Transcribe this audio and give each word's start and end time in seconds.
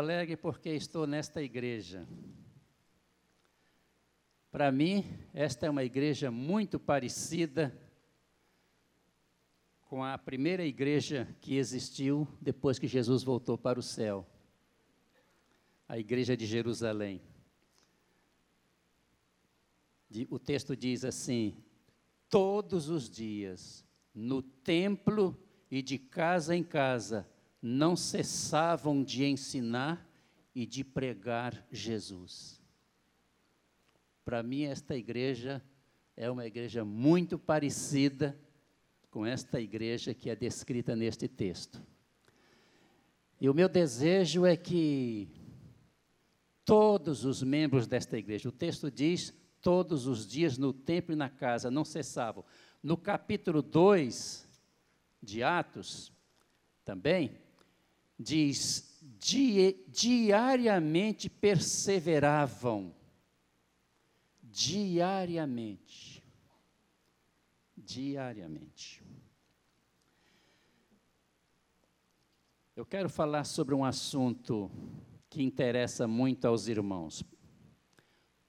alegre 0.00 0.36
porque 0.36 0.70
estou 0.70 1.06
nesta 1.06 1.42
igreja. 1.42 2.08
Para 4.50 4.72
mim, 4.72 5.04
esta 5.32 5.66
é 5.66 5.70
uma 5.70 5.84
igreja 5.84 6.30
muito 6.30 6.80
parecida 6.80 7.78
com 9.82 10.02
a 10.02 10.16
primeira 10.16 10.64
igreja 10.64 11.28
que 11.40 11.56
existiu 11.56 12.26
depois 12.40 12.78
que 12.78 12.88
Jesus 12.88 13.22
voltou 13.22 13.56
para 13.56 13.78
o 13.78 13.82
céu 13.82 14.26
a 15.88 15.98
igreja 15.98 16.36
de 16.36 16.46
Jerusalém. 16.46 17.20
O 20.28 20.38
texto 20.38 20.76
diz 20.76 21.04
assim: 21.04 21.56
todos 22.28 22.88
os 22.88 23.10
dias, 23.10 23.84
no 24.14 24.40
templo 24.40 25.36
e 25.70 25.82
de 25.82 25.98
casa 25.98 26.56
em 26.56 26.62
casa, 26.62 27.28
não 27.62 27.94
cessavam 27.94 29.02
de 29.02 29.24
ensinar 29.24 30.08
e 30.54 30.64
de 30.66 30.82
pregar 30.82 31.66
Jesus. 31.70 32.60
Para 34.24 34.42
mim, 34.42 34.62
esta 34.62 34.96
igreja 34.96 35.62
é 36.16 36.30
uma 36.30 36.46
igreja 36.46 36.84
muito 36.84 37.38
parecida 37.38 38.38
com 39.10 39.26
esta 39.26 39.60
igreja 39.60 40.14
que 40.14 40.30
é 40.30 40.36
descrita 40.36 40.94
neste 40.94 41.26
texto. 41.26 41.82
E 43.40 43.48
o 43.48 43.54
meu 43.54 43.68
desejo 43.68 44.44
é 44.44 44.56
que 44.56 45.28
todos 46.64 47.24
os 47.24 47.42
membros 47.42 47.86
desta 47.86 48.18
igreja, 48.18 48.48
o 48.48 48.52
texto 48.52 48.90
diz, 48.90 49.34
todos 49.60 50.06
os 50.06 50.26
dias 50.26 50.56
no 50.56 50.72
templo 50.72 51.12
e 51.12 51.16
na 51.16 51.28
casa, 51.28 51.70
não 51.70 51.84
cessavam. 51.84 52.44
No 52.82 52.96
capítulo 52.96 53.62
2 53.62 54.46
de 55.22 55.42
Atos, 55.42 56.12
também, 56.84 57.38
diz: 58.20 59.00
di 59.00 59.82
diariamente 59.88 61.30
perseveravam. 61.30 62.94
Diariamente. 64.42 66.22
Diariamente. 67.74 69.02
Eu 72.76 72.84
quero 72.84 73.08
falar 73.08 73.44
sobre 73.44 73.74
um 73.74 73.84
assunto 73.84 74.70
que 75.28 75.42
interessa 75.42 76.06
muito 76.06 76.46
aos 76.46 76.66
irmãos, 76.66 77.22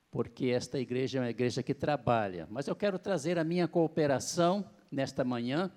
porque 0.10 0.48
esta 0.48 0.80
igreja 0.80 1.20
é 1.20 1.22
uma 1.22 1.30
igreja 1.30 1.62
que 1.62 1.74
trabalha, 1.74 2.48
mas 2.50 2.68
eu 2.68 2.76
quero 2.76 2.98
trazer 2.98 3.38
a 3.38 3.44
minha 3.44 3.68
cooperação 3.68 4.70
nesta 4.90 5.24
manhã 5.24 5.72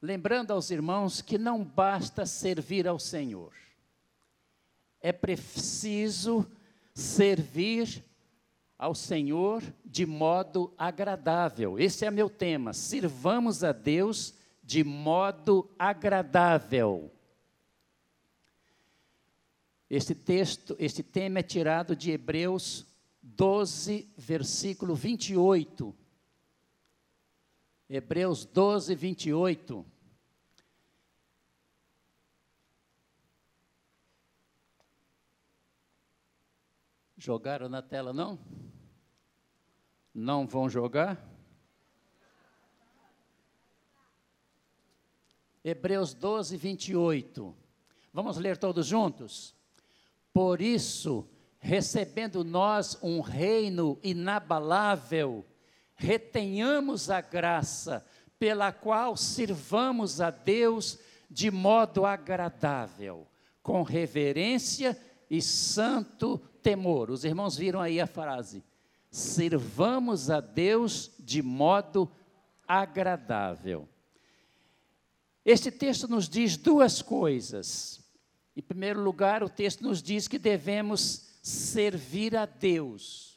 lembrando 0.00 0.52
aos 0.52 0.70
irmãos 0.70 1.20
que 1.20 1.38
não 1.38 1.64
basta 1.64 2.24
servir 2.24 2.86
ao 2.86 2.98
Senhor, 2.98 3.52
é 5.00 5.12
preciso 5.12 6.46
servir 6.94 8.04
ao 8.78 8.94
Senhor 8.94 9.62
de 9.84 10.06
modo 10.06 10.72
agradável. 10.78 11.78
Esse 11.78 12.04
é 12.04 12.10
meu 12.10 12.30
tema. 12.30 12.72
Sirvamos 12.72 13.64
a 13.64 13.72
Deus 13.72 14.34
de 14.62 14.84
modo 14.84 15.68
agradável. 15.78 17.12
Este 19.90 20.14
texto, 20.14 20.76
este 20.78 21.02
tema 21.02 21.38
é 21.38 21.42
tirado 21.42 21.96
de 21.96 22.10
Hebreus 22.10 22.86
12, 23.22 24.12
versículo 24.16 24.94
28. 24.94 25.94
Hebreus 27.88 28.44
12, 28.44 28.94
28. 28.94 29.86
Jogaram 37.16 37.68
na 37.68 37.80
tela, 37.80 38.12
não? 38.12 38.38
Não 40.14 40.46
vão 40.46 40.68
jogar? 40.68 41.18
Hebreus 45.64 46.12
12, 46.12 46.56
28. 46.56 47.56
Vamos 48.12 48.36
ler 48.36 48.58
todos 48.58 48.86
juntos? 48.86 49.54
Por 50.32 50.60
isso, 50.60 51.28
recebendo 51.58 52.44
nós 52.44 52.98
um 53.02 53.20
reino 53.20 53.98
inabalável, 54.02 55.44
retenhamos 55.98 57.10
a 57.10 57.20
graça 57.20 58.06
pela 58.38 58.72
qual 58.72 59.16
sirvamos 59.16 60.20
a 60.20 60.30
Deus 60.30 60.98
de 61.28 61.50
modo 61.50 62.06
agradável, 62.06 63.26
com 63.62 63.82
reverência 63.82 64.98
e 65.28 65.42
santo 65.42 66.38
temor. 66.62 67.10
Os 67.10 67.24
irmãos 67.24 67.56
viram 67.56 67.80
aí 67.80 68.00
a 68.00 68.06
frase: 68.06 68.64
sirvamos 69.10 70.30
a 70.30 70.40
Deus 70.40 71.10
de 71.18 71.42
modo 71.42 72.10
agradável. 72.66 73.88
Este 75.44 75.70
texto 75.70 76.06
nos 76.06 76.28
diz 76.28 76.56
duas 76.56 77.02
coisas. 77.02 78.00
Em 78.56 78.62
primeiro 78.62 79.00
lugar, 79.00 79.42
o 79.42 79.48
texto 79.48 79.82
nos 79.82 80.02
diz 80.02 80.28
que 80.28 80.38
devemos 80.38 81.28
servir 81.42 82.36
a 82.36 82.44
Deus 82.44 83.27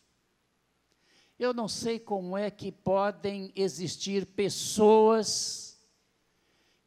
eu 1.42 1.56
não 1.56 1.68
sei 1.68 1.98
como 1.98 2.38
é 2.38 2.52
que 2.52 2.72
podem 2.72 3.52
existir 3.56 4.28
pessoas 4.28 5.76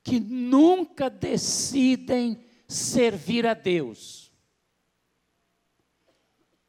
que 0.00 0.20
nunca 0.20 1.10
decidem 1.10 2.40
servir 2.68 3.48
a 3.48 3.54
Deus. 3.54 4.30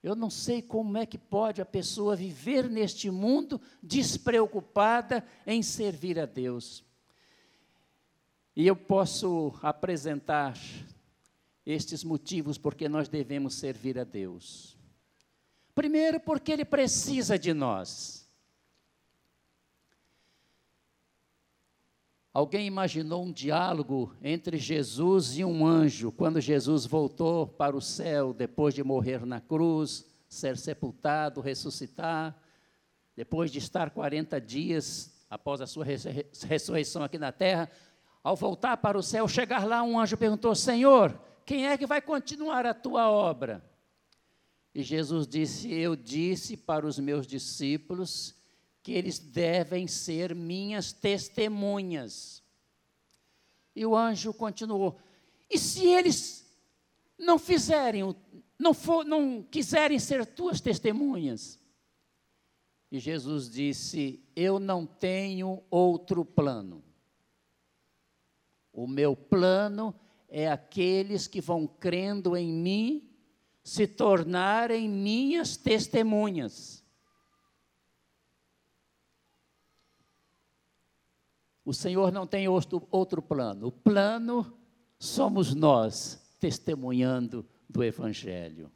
Eu 0.02 0.16
não 0.16 0.32
sei 0.32 0.64
como 0.64 0.98
é 0.98 1.06
que 1.06 1.20
pode 1.20 1.62
a 1.62 1.66
pessoa 1.66 2.16
viver 2.16 2.68
neste 2.72 3.12
mundo 3.12 3.62
despreocupada 3.84 5.24
em 5.46 5.62
servir 5.62 6.18
a 6.20 6.26
Deus. 6.26 6.84
E 8.56 8.66
eu 8.66 8.76
posso 8.76 9.54
apresentar 9.62 10.58
estes 11.64 12.04
motivos 12.04 12.58
porque 12.58 12.90
nós 12.90 13.08
devemos 13.08 13.54
servir 13.54 14.00
a 14.00 14.04
Deus. 14.04 14.75
Primeiro, 15.76 16.22
porque 16.22 16.54
Ele 16.54 16.64
precisa 16.64 17.38
de 17.38 17.54
nós. 17.54 18.26
Alguém 22.34 22.66
imaginou 22.66 23.24
um 23.24 23.32
diálogo 23.32 24.14
entre 24.22 24.58
Jesus 24.58 25.38
e 25.38 25.46
um 25.46 25.66
anjo, 25.66 26.12
quando 26.12 26.42
Jesus 26.42 26.86
voltou 26.86 27.48
para 27.48 27.76
o 27.76 27.82
céu, 27.82 28.34
depois 28.34 28.74
de 28.74 28.84
morrer 28.84 29.26
na 29.26 29.40
cruz, 29.40 30.06
ser 30.28 30.58
sepultado, 30.58 31.40
ressuscitar, 31.40 32.36
depois 33.16 33.52
de 33.52 33.60
estar 33.60 33.90
40 33.90 34.40
dias 34.42 35.26
após 35.30 35.62
a 35.62 35.68
sua 35.68 35.86
ressurreição 35.86 37.04
aqui 37.04 37.18
na 37.18 37.32
terra, 37.32 37.70
ao 38.24 38.36
voltar 38.36 38.78
para 38.78 38.98
o 38.98 39.04
céu, 39.04 39.28
chegar 39.28 39.66
lá, 39.66 39.84
um 39.84 40.00
anjo 40.00 40.18
perguntou: 40.18 40.54
Senhor, 40.56 41.18
quem 41.46 41.68
é 41.68 41.78
que 41.78 41.86
vai 41.86 42.02
continuar 42.02 42.66
a 42.66 42.74
tua 42.74 43.10
obra? 43.10 43.64
E 44.76 44.84
Jesus 44.84 45.26
disse: 45.26 45.72
Eu 45.72 45.96
disse 45.96 46.58
para 46.58 46.86
os 46.86 47.00
meus 47.00 47.26
discípulos 47.26 48.36
que 48.84 48.92
eles 48.92 49.18
devem 49.18 49.88
ser 49.88 50.36
minhas 50.36 50.92
testemunhas. 50.92 52.44
E 53.74 53.86
o 53.86 53.96
anjo 53.96 54.34
continuou: 54.34 55.00
E 55.50 55.58
se 55.58 55.88
eles 55.88 56.46
não 57.18 57.40
fizerem, 57.40 58.14
não, 58.60 58.74
for, 58.74 59.06
não 59.06 59.42
quiserem 59.42 59.98
ser 59.98 60.26
tuas 60.26 60.60
testemunhas? 60.60 61.58
E 62.92 63.00
Jesus 63.00 63.50
disse: 63.50 64.22
Eu 64.36 64.60
não 64.60 64.86
tenho 64.86 65.64
outro 65.72 66.26
plano. 66.26 66.84
O 68.74 68.86
meu 68.86 69.16
plano 69.16 69.96
é 70.28 70.52
aqueles 70.52 71.28
que 71.28 71.40
vão 71.40 71.66
crendo 71.66 72.36
em 72.36 72.52
mim 72.52 73.15
se 73.66 73.88
tornarem 73.88 74.88
minhas 74.88 75.58
testemunhas. 75.58 76.86
O 81.66 81.74
Senhor 81.74 82.12
não 82.12 82.28
tem 82.28 82.48
outro, 82.48 82.88
outro 82.92 83.24
plano. 83.24 83.66
O 83.66 83.72
plano 83.72 84.56
somos 85.00 85.56
nós, 85.56 86.38
testemunhando 86.40 87.44
do 87.68 87.84
Evangelho. 87.84 88.72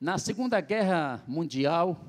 Na 0.00 0.16
Segunda 0.16 0.60
Guerra 0.60 1.24
Mundial, 1.26 2.00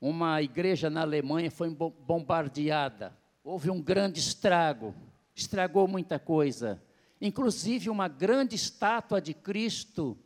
uma 0.00 0.40
igreja 0.40 0.88
na 0.88 1.00
Alemanha 1.00 1.50
foi 1.50 1.68
bombardeada. 1.70 3.18
Houve 3.42 3.68
um 3.68 3.82
grande 3.82 4.20
estrago, 4.20 4.94
estragou 5.34 5.88
muita 5.88 6.20
coisa. 6.20 6.80
Inclusive, 7.20 7.88
uma 7.88 8.08
grande 8.08 8.54
estátua 8.54 9.20
de 9.20 9.32
Cristo 9.32 10.16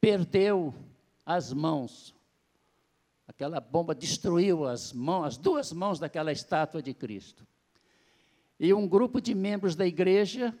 perdeu 0.00 0.74
as 1.26 1.52
mãos. 1.52 2.14
Aquela 3.26 3.60
bomba 3.60 3.94
destruiu 3.94 4.66
as 4.66 4.92
mãos, 4.92 5.24
as 5.24 5.36
duas 5.36 5.72
mãos 5.72 5.98
daquela 5.98 6.32
estátua 6.32 6.82
de 6.82 6.94
Cristo. 6.94 7.46
E 8.58 8.72
um 8.72 8.88
grupo 8.88 9.20
de 9.20 9.34
membros 9.34 9.74
da 9.76 9.86
igreja 9.86 10.56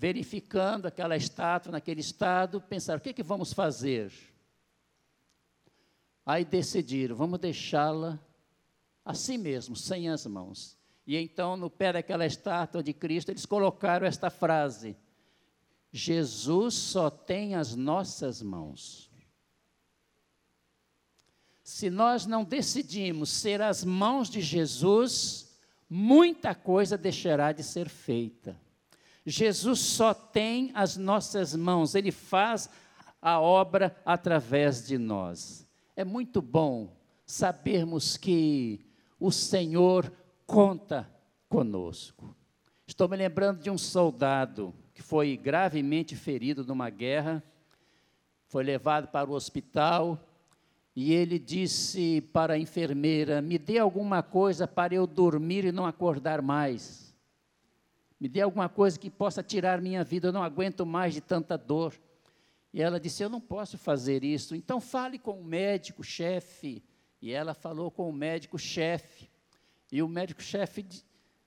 verificando 0.00 0.86
aquela 0.86 1.14
estátua 1.14 1.72
naquele 1.72 2.00
estado, 2.00 2.58
pensaram: 2.58 2.98
o 2.98 3.02
que, 3.02 3.12
que 3.12 3.22
vamos 3.22 3.52
fazer? 3.52 4.10
Aí 6.24 6.42
decidiram: 6.42 7.14
vamos 7.14 7.38
deixá-la 7.38 8.18
assim 9.04 9.36
mesmo, 9.36 9.76
sem 9.76 10.08
as 10.08 10.24
mãos. 10.26 10.79
E 11.10 11.16
então, 11.16 11.56
no 11.56 11.68
pé 11.68 11.92
daquela 11.94 12.24
estátua 12.24 12.84
de 12.84 12.92
Cristo, 12.92 13.32
eles 13.32 13.44
colocaram 13.44 14.06
esta 14.06 14.30
frase: 14.30 14.96
Jesus 15.90 16.74
só 16.74 17.10
tem 17.10 17.56
as 17.56 17.74
nossas 17.74 18.40
mãos. 18.40 19.10
Se 21.64 21.90
nós 21.90 22.26
não 22.26 22.44
decidimos 22.44 23.28
ser 23.28 23.60
as 23.60 23.82
mãos 23.82 24.30
de 24.30 24.40
Jesus, 24.40 25.58
muita 25.88 26.54
coisa 26.54 26.96
deixará 26.96 27.50
de 27.50 27.64
ser 27.64 27.88
feita. 27.88 28.56
Jesus 29.26 29.80
só 29.80 30.14
tem 30.14 30.70
as 30.76 30.96
nossas 30.96 31.56
mãos, 31.56 31.96
ele 31.96 32.12
faz 32.12 32.70
a 33.20 33.40
obra 33.40 34.00
através 34.06 34.86
de 34.86 34.96
nós. 34.96 35.68
É 35.96 36.04
muito 36.04 36.40
bom 36.40 36.96
sabermos 37.26 38.16
que 38.16 38.86
o 39.18 39.32
Senhor 39.32 40.19
conta 40.50 41.08
conosco. 41.48 42.34
Estou 42.84 43.08
me 43.08 43.16
lembrando 43.16 43.62
de 43.62 43.70
um 43.70 43.78
soldado 43.78 44.74
que 44.92 45.00
foi 45.00 45.36
gravemente 45.36 46.16
ferido 46.16 46.64
numa 46.64 46.90
guerra, 46.90 47.40
foi 48.48 48.64
levado 48.64 49.06
para 49.06 49.30
o 49.30 49.34
hospital 49.34 50.18
e 50.94 51.12
ele 51.12 51.38
disse 51.38 52.20
para 52.32 52.54
a 52.54 52.58
enfermeira: 52.58 53.40
Me 53.40 53.58
dê 53.58 53.78
alguma 53.78 54.24
coisa 54.24 54.66
para 54.66 54.92
eu 54.92 55.06
dormir 55.06 55.64
e 55.64 55.70
não 55.70 55.86
acordar 55.86 56.42
mais. 56.42 57.16
Me 58.18 58.28
dê 58.28 58.40
alguma 58.40 58.68
coisa 58.68 58.98
que 58.98 59.08
possa 59.08 59.40
tirar 59.40 59.80
minha 59.80 60.02
vida, 60.02 60.28
eu 60.28 60.32
não 60.32 60.42
aguento 60.42 60.84
mais 60.84 61.14
de 61.14 61.20
tanta 61.20 61.56
dor. 61.56 61.94
E 62.74 62.82
ela 62.82 62.98
disse: 62.98 63.22
Eu 63.22 63.30
não 63.30 63.40
posso 63.40 63.78
fazer 63.78 64.24
isso. 64.24 64.56
Então 64.56 64.80
fale 64.80 65.16
com 65.16 65.40
o 65.40 65.44
médico 65.44 66.02
chefe. 66.02 66.82
E 67.22 67.30
ela 67.30 67.54
falou 67.54 67.88
com 67.88 68.10
o 68.10 68.12
médico 68.12 68.58
chefe. 68.58 69.29
E 69.92 70.02
o 70.02 70.08
médico 70.08 70.42
chefe, 70.42 70.86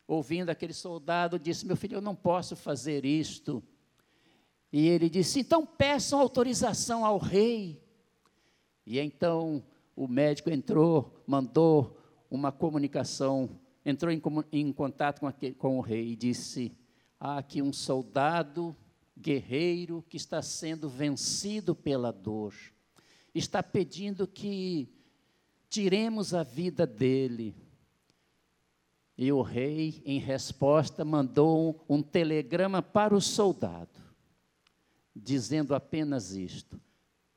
ouvindo 0.07 0.49
aquele 0.49 0.73
soldado, 0.73 1.39
disse: 1.39 1.65
Meu 1.65 1.75
filho, 1.75 1.95
eu 1.97 2.01
não 2.01 2.15
posso 2.15 2.55
fazer 2.55 3.05
isto. 3.05 3.63
E 4.71 4.87
ele 4.87 5.09
disse: 5.09 5.39
Então 5.39 5.65
peçam 5.65 6.19
autorização 6.19 7.05
ao 7.05 7.17
rei. 7.17 7.81
E 8.85 8.99
então 8.99 9.63
o 9.95 10.07
médico 10.07 10.49
entrou, 10.49 11.23
mandou 11.25 11.97
uma 12.29 12.51
comunicação, 12.51 13.49
entrou 13.85 14.11
em, 14.11 14.21
em 14.51 14.73
contato 14.73 15.19
com, 15.19 15.27
aquele, 15.27 15.53
com 15.53 15.77
o 15.77 15.81
rei 15.81 16.11
e 16.11 16.15
disse: 16.15 16.75
Há 17.19 17.37
aqui 17.37 17.61
um 17.61 17.71
soldado 17.71 18.75
guerreiro 19.17 20.03
que 20.09 20.17
está 20.17 20.41
sendo 20.41 20.89
vencido 20.89 21.75
pela 21.75 22.11
dor, 22.11 22.53
está 23.33 23.63
pedindo 23.63 24.27
que 24.27 24.89
tiremos 25.69 26.33
a 26.33 26.43
vida 26.43 26.85
dele. 26.85 27.55
E 29.18 29.31
o 29.31 29.42
rei, 29.42 30.01
em 30.06 30.19
resposta, 30.19 31.06
mandou 31.06 31.86
um, 31.88 32.01
telegrama 32.01 32.81
para 32.81 33.15
o 33.15 33.21
soldado, 33.21 34.01
dizendo 35.15 35.75
apenas 35.75 36.31
isto: 36.31 36.81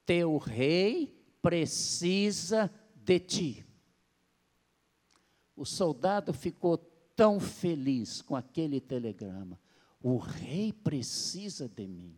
Teu 0.07 0.39
rei 0.39 1.15
precisa 1.43 2.71
de 2.95 3.21
ti. 3.21 3.67
O 5.55 5.65
soldado 5.65 6.33
ficou 6.33 6.79
tão 7.15 7.39
feliz 7.39 8.21
com 8.23 8.35
aquele 8.35 8.81
telegrama. 8.81 9.59
O 10.03 10.19
rei 10.19 10.73
precisa 10.73 11.69
de 11.69 11.87
mim. 11.87 12.17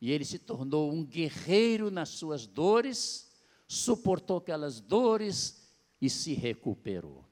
E 0.00 0.10
ele 0.10 0.24
se 0.24 0.38
tornou 0.38 0.90
um 0.90 1.04
guerreiro 1.04 1.90
nas 1.90 2.08
suas 2.08 2.46
dores, 2.46 3.30
suportou 3.68 4.38
aquelas 4.38 4.80
dores 4.80 5.70
e 6.00 6.08
se 6.08 6.32
recuperou. 6.32 7.29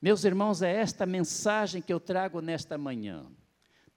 Meus 0.00 0.24
irmãos, 0.24 0.62
é 0.62 0.72
esta 0.72 1.04
mensagem 1.04 1.82
que 1.82 1.92
eu 1.92 1.98
trago 1.98 2.40
nesta 2.40 2.78
manhã. 2.78 3.26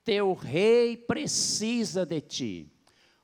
Teu 0.04 0.34
rei 0.34 0.98
precisa 0.98 2.06
de 2.06 2.20
ti. 2.20 2.72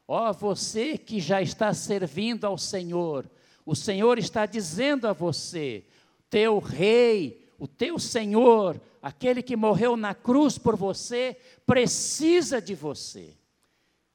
Ó, 0.07 0.29
oh, 0.29 0.33
você 0.33 0.97
que 0.97 1.19
já 1.19 1.41
está 1.41 1.73
servindo 1.73 2.45
ao 2.45 2.57
Senhor, 2.57 3.29
o 3.65 3.75
Senhor 3.75 4.19
está 4.19 4.45
dizendo 4.45 5.07
a 5.07 5.13
você: 5.13 5.85
teu 6.29 6.59
rei, 6.59 7.51
o 7.57 7.67
teu 7.67 7.97
Senhor, 7.97 8.79
aquele 9.01 9.41
que 9.41 9.55
morreu 9.55 9.97
na 9.97 10.13
cruz 10.13 10.57
por 10.57 10.75
você, 10.75 11.35
precisa 11.65 12.61
de 12.61 12.75
você. 12.75 13.35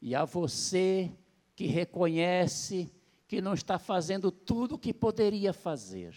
E 0.01 0.15
a 0.15 0.25
você 0.25 1.11
que 1.55 1.67
reconhece 1.67 2.91
que 3.27 3.41
não 3.41 3.55
está 3.55 3.79
fazendo 3.79 4.31
tudo 4.31 4.77
o 4.77 4.79
que 4.79 4.93
poderia 4.93 5.53
fazer, 5.53 6.15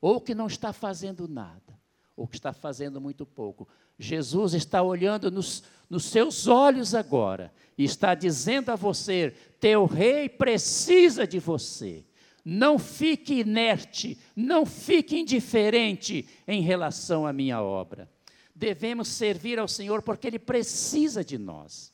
ou 0.00 0.20
que 0.20 0.34
não 0.34 0.46
está 0.46 0.72
fazendo 0.72 1.26
nada, 1.26 1.78
ou 2.16 2.26
que 2.26 2.36
está 2.36 2.52
fazendo 2.52 3.00
muito 3.00 3.24
pouco, 3.24 3.68
Jesus 3.98 4.54
está 4.54 4.82
olhando 4.82 5.30
nos, 5.30 5.62
nos 5.90 6.04
seus 6.04 6.46
olhos 6.46 6.94
agora 6.94 7.52
e 7.76 7.84
está 7.84 8.14
dizendo 8.14 8.70
a 8.70 8.76
você: 8.76 9.34
teu 9.58 9.86
rei 9.86 10.28
precisa 10.28 11.26
de 11.26 11.38
você. 11.38 12.04
Não 12.44 12.78
fique 12.78 13.40
inerte, 13.40 14.16
não 14.34 14.64
fique 14.64 15.18
indiferente 15.18 16.28
em 16.46 16.62
relação 16.62 17.26
à 17.26 17.32
minha 17.32 17.60
obra. 17.60 18.10
Devemos 18.54 19.08
servir 19.08 19.58
ao 19.58 19.68
Senhor 19.68 20.02
porque 20.02 20.26
Ele 20.26 20.38
precisa 20.38 21.24
de 21.24 21.36
nós. 21.36 21.92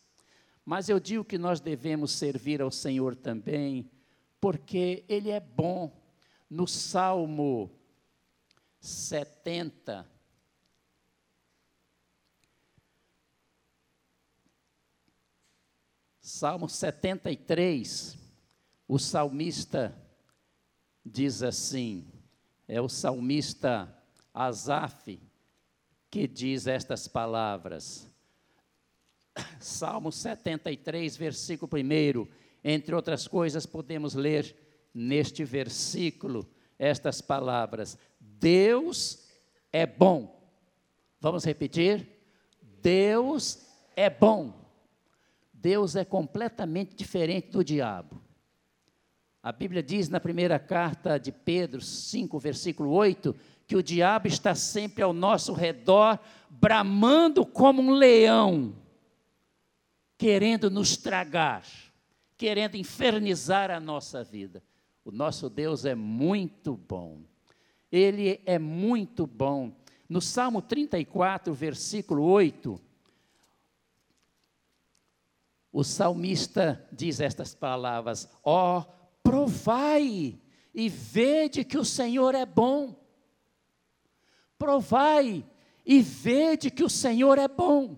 Mas 0.65 0.89
eu 0.89 1.01
digo 1.01 1.25
que 1.25 1.37
nós 1.37 1.61
devemos 1.61 2.13
servir 2.13 2.63
ao 2.63 2.71
Senhor 2.71 3.17
também 3.17 3.91
porque 4.41 5.05
Ele 5.09 5.31
é 5.31 5.41
bom. 5.41 5.93
No 6.49 6.69
Salmo 6.69 7.71
70, 8.85 10.07
Salmo 16.21 16.69
73, 16.69 18.19
o 18.87 18.99
salmista 18.99 19.97
diz 21.03 21.43
assim: 21.43 22.07
é 22.69 22.79
o 22.79 22.89
salmista 22.89 23.91
Asaf 24.35 25.19
que 26.11 26.29
diz 26.29 26.67
estas 26.67 27.09
palavras. 27.09 28.07
Salmo 29.61 30.13
73, 30.13 31.17
versículo 31.17 31.71
1. 31.75 32.29
Entre 32.63 32.95
outras 32.95 33.27
coisas, 33.27 33.65
podemos 33.65 34.13
ler 34.13 34.55
neste 34.93 35.43
versículo 35.43 36.47
estas 36.79 37.21
palavras: 37.21 37.99
Deus 38.39 39.29
é 39.73 39.87
bom. 39.87 40.35
Vamos 41.21 41.45
repetir? 41.45 42.09
Deus 42.81 43.67
é 43.97 44.11
bom. 44.11 44.53
Deus 45.53 45.97
é 45.97 46.05
completamente 46.05 46.95
diferente 46.95 47.51
do 47.51 47.65
diabo. 47.65 48.21
A 49.43 49.53
Bíblia 49.53 49.83
diz 49.83 50.09
na 50.09 50.21
primeira 50.21 50.59
carta 50.59 51.19
de 51.19 51.33
Pedro 51.33 51.81
5, 51.81 52.39
versículo 52.39 52.91
8, 52.91 53.35
que 53.67 53.77
o 53.77 53.83
diabo 53.83 54.29
está 54.29 54.55
sempre 54.55 55.03
ao 55.03 55.13
nosso 55.13 55.53
redor, 55.53 56.19
bramando 56.49 57.45
como 57.45 57.83
um 57.83 57.91
leão, 57.91 58.75
querendo 60.17 60.71
nos 60.71 60.97
tragar, 60.97 61.65
querendo 62.37 62.77
infernizar 62.77 63.71
a 63.71 63.81
nossa 63.81 64.23
vida. 64.23 64.63
O 65.05 65.11
nosso 65.11 65.51
Deus 65.51 65.85
é 65.85 65.95
muito 65.95 66.77
bom. 66.77 67.23
Ele 67.95 68.43
é 68.45 68.59
muito 68.59 69.25
bom. 69.25 69.73
No 70.09 70.21
Salmo 70.21 70.61
34, 70.61 71.55
versículo 71.55 72.25
8, 72.25 72.81
o 75.73 75.85
salmista 75.85 76.89
diz 76.91 77.21
estas 77.21 77.55
palavras: 77.55 78.29
Ó, 78.43 78.81
oh, 78.81 78.85
provai 79.23 80.41
e 80.75 80.89
vede 80.89 81.65
que 81.65 81.79
o 81.79 81.85
Senhor 81.85 82.35
é 82.35 82.45
bom. 82.45 83.01
Provai 84.59 85.49
e 85.87 86.03
vede 86.03 86.73
que 86.73 86.83
o 86.83 86.91
Senhor 86.91 87.39
é 87.39 87.47
bom. 87.47 87.97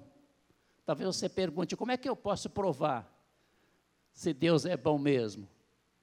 Talvez 0.84 1.16
você 1.16 1.26
pergunte: 1.26 1.74
como 1.74 1.92
é 1.92 1.96
que 1.96 2.08
eu 2.08 2.14
posso 2.14 2.50
provar 2.50 3.10
se 4.12 4.34
Deus 4.34 4.66
é 4.66 4.76
bom 4.76 4.98
mesmo? 4.98 5.48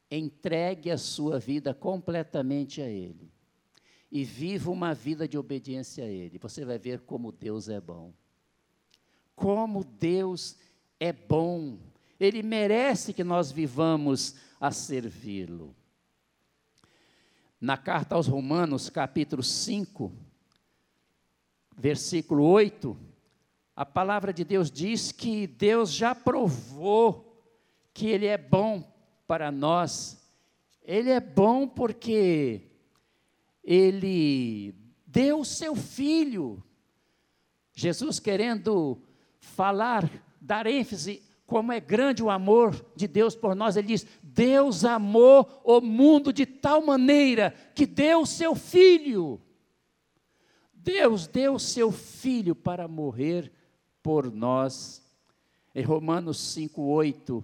Entregue 0.09 0.89
a 0.89 0.97
sua 0.97 1.37
vida 1.37 1.75
completamente 1.75 2.81
a 2.81 2.89
Ele 2.89 3.31
e 4.13 4.23
viva 4.23 4.69
uma 4.69 4.93
vida 4.93 5.27
de 5.27 5.39
obediência 5.39 6.03
a 6.03 6.07
Ele. 6.07 6.37
Você 6.37 6.63
vai 6.63 6.77
ver 6.77 6.99
como 6.99 7.31
Deus 7.31 7.67
é 7.67 7.81
bom. 7.81 8.13
Como 9.35 9.83
Deus 9.83 10.55
é 10.99 11.11
bom, 11.11 11.79
ele 12.19 12.43
merece 12.43 13.11
que 13.11 13.23
nós 13.23 13.51
vivamos 13.51 14.35
a 14.61 14.69
servi-lo. 14.69 15.75
Na 17.59 17.75
carta 17.75 18.13
aos 18.13 18.27
Romanos, 18.27 18.87
capítulo 18.87 19.41
5, 19.41 20.13
versículo 21.75 22.43
8, 22.43 22.95
A 23.75 23.83
palavra 23.83 24.31
de 24.31 24.43
Deus 24.43 24.69
diz 24.69 25.11
que 25.11 25.47
Deus 25.47 25.91
já 25.91 26.13
provou 26.13 27.43
que 27.91 28.09
Ele 28.09 28.27
é 28.27 28.37
bom 28.37 28.87
para 29.25 29.51
nós. 29.51 30.23
Ele 30.83 31.09
é 31.09 31.19
bom 31.19 31.67
porque 31.67 32.69
Ele 33.63 34.75
deu 35.05 35.39
o 35.39 35.45
seu 35.45 35.75
Filho. 35.75 36.63
Jesus 37.73 38.19
querendo 38.19 39.01
falar, 39.39 40.09
dar 40.39 40.67
ênfase 40.67 41.23
como 41.45 41.71
é 41.71 41.79
grande 41.79 42.23
o 42.23 42.29
amor 42.29 42.73
de 42.95 43.07
Deus 43.07 43.35
por 43.35 43.55
nós, 43.55 43.75
ele 43.75 43.87
diz: 43.87 44.07
Deus 44.21 44.83
amou 44.83 45.61
o 45.63 45.81
mundo 45.81 46.33
de 46.33 46.45
tal 46.45 46.83
maneira 46.83 47.53
que 47.75 47.85
deu 47.85 48.21
o 48.21 48.25
seu 48.25 48.55
filho. 48.55 49.39
Deus 50.73 51.27
deu 51.27 51.55
o 51.55 51.59
seu 51.59 51.91
filho 51.91 52.55
para 52.55 52.87
morrer 52.87 53.51
por 54.01 54.31
nós. 54.31 55.01
Em 55.75 55.83
Romanos 55.83 56.37
5:8, 56.55 57.43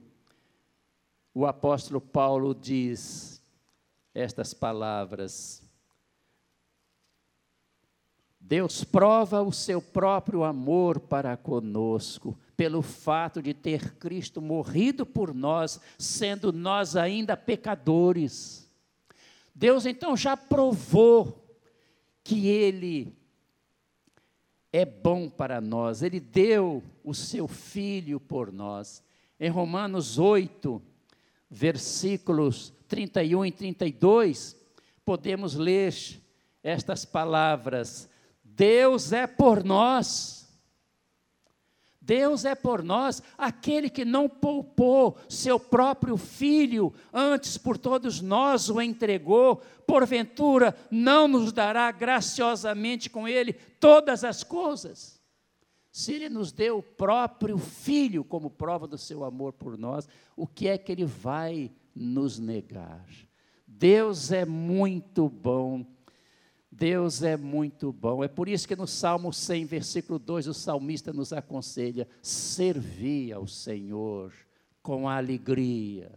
o 1.33 1.45
apóstolo 1.45 2.01
Paulo 2.01 2.55
diz 2.55 3.41
estas 4.13 4.53
palavras: 4.53 5.61
Deus 8.49 8.83
prova 8.83 9.43
o 9.43 9.51
seu 9.51 9.79
próprio 9.79 10.43
amor 10.43 10.99
para 10.99 11.37
conosco, 11.37 12.35
pelo 12.57 12.81
fato 12.81 13.43
de 13.43 13.53
ter 13.53 13.93
Cristo 13.97 14.41
morrido 14.41 15.05
por 15.05 15.35
nós, 15.35 15.79
sendo 15.99 16.51
nós 16.51 16.95
ainda 16.95 17.37
pecadores. 17.37 18.67
Deus 19.53 19.85
então 19.85 20.17
já 20.17 20.35
provou 20.35 21.47
que 22.23 22.47
Ele 22.47 23.15
é 24.73 24.83
bom 24.83 25.29
para 25.29 25.61
nós. 25.61 26.01
Ele 26.01 26.19
deu 26.19 26.83
o 27.03 27.13
seu 27.13 27.47
filho 27.47 28.19
por 28.19 28.51
nós. 28.51 29.03
Em 29.39 29.51
Romanos 29.51 30.17
8, 30.17 30.81
versículos 31.51 32.73
31 32.87 33.45
e 33.45 33.51
32, 33.51 34.57
podemos 35.05 35.53
ler 35.53 35.93
estas 36.63 37.05
palavras: 37.05 38.08
Deus 38.59 39.13
é 39.13 39.25
por 39.25 39.63
nós 39.63 40.39
Deus 42.09 42.43
é 42.43 42.55
por 42.55 42.81
nós 42.81 43.21
aquele 43.37 43.87
que 43.87 44.03
não 44.03 44.27
poupou 44.27 45.15
seu 45.29 45.59
próprio 45.59 46.17
filho, 46.17 46.91
antes 47.13 47.55
por 47.55 47.77
todos 47.77 48.19
nós 48.19 48.67
o 48.67 48.81
entregou, 48.81 49.57
porventura 49.85 50.75
não 50.89 51.27
nos 51.27 51.53
dará 51.53 51.91
graciosamente 51.91 53.11
com 53.11 53.27
ele 53.27 53.53
todas 53.53 54.23
as 54.23 54.43
coisas? 54.43 55.21
Se 55.91 56.13
ele 56.13 56.29
nos 56.29 56.51
deu 56.51 56.79
o 56.79 56.83
próprio 56.83 57.59
filho 57.59 58.23
como 58.23 58.49
prova 58.49 58.87
do 58.87 58.97
seu 58.97 59.23
amor 59.23 59.53
por 59.53 59.77
nós, 59.77 60.09
o 60.35 60.47
que 60.47 60.67
é 60.67 60.79
que 60.79 60.91
ele 60.91 61.05
vai 61.05 61.71
nos 61.93 62.39
negar? 62.39 63.05
Deus 63.67 64.31
é 64.31 64.45
muito 64.45 65.29
bom 65.29 65.85
Deus 66.79 67.21
é 67.21 67.35
muito 67.35 67.91
bom. 67.91 68.23
É 68.23 68.27
por 68.29 68.47
isso 68.47 68.65
que 68.65 68.75
no 68.75 68.87
Salmo 68.87 69.33
100, 69.33 69.65
versículo 69.65 70.17
2, 70.17 70.47
o 70.47 70.53
salmista 70.53 71.11
nos 71.11 71.33
aconselha: 71.33 72.07
servir 72.21 73.33
ao 73.33 73.45
Senhor 73.45 74.33
com 74.81 75.09
alegria. 75.09 76.09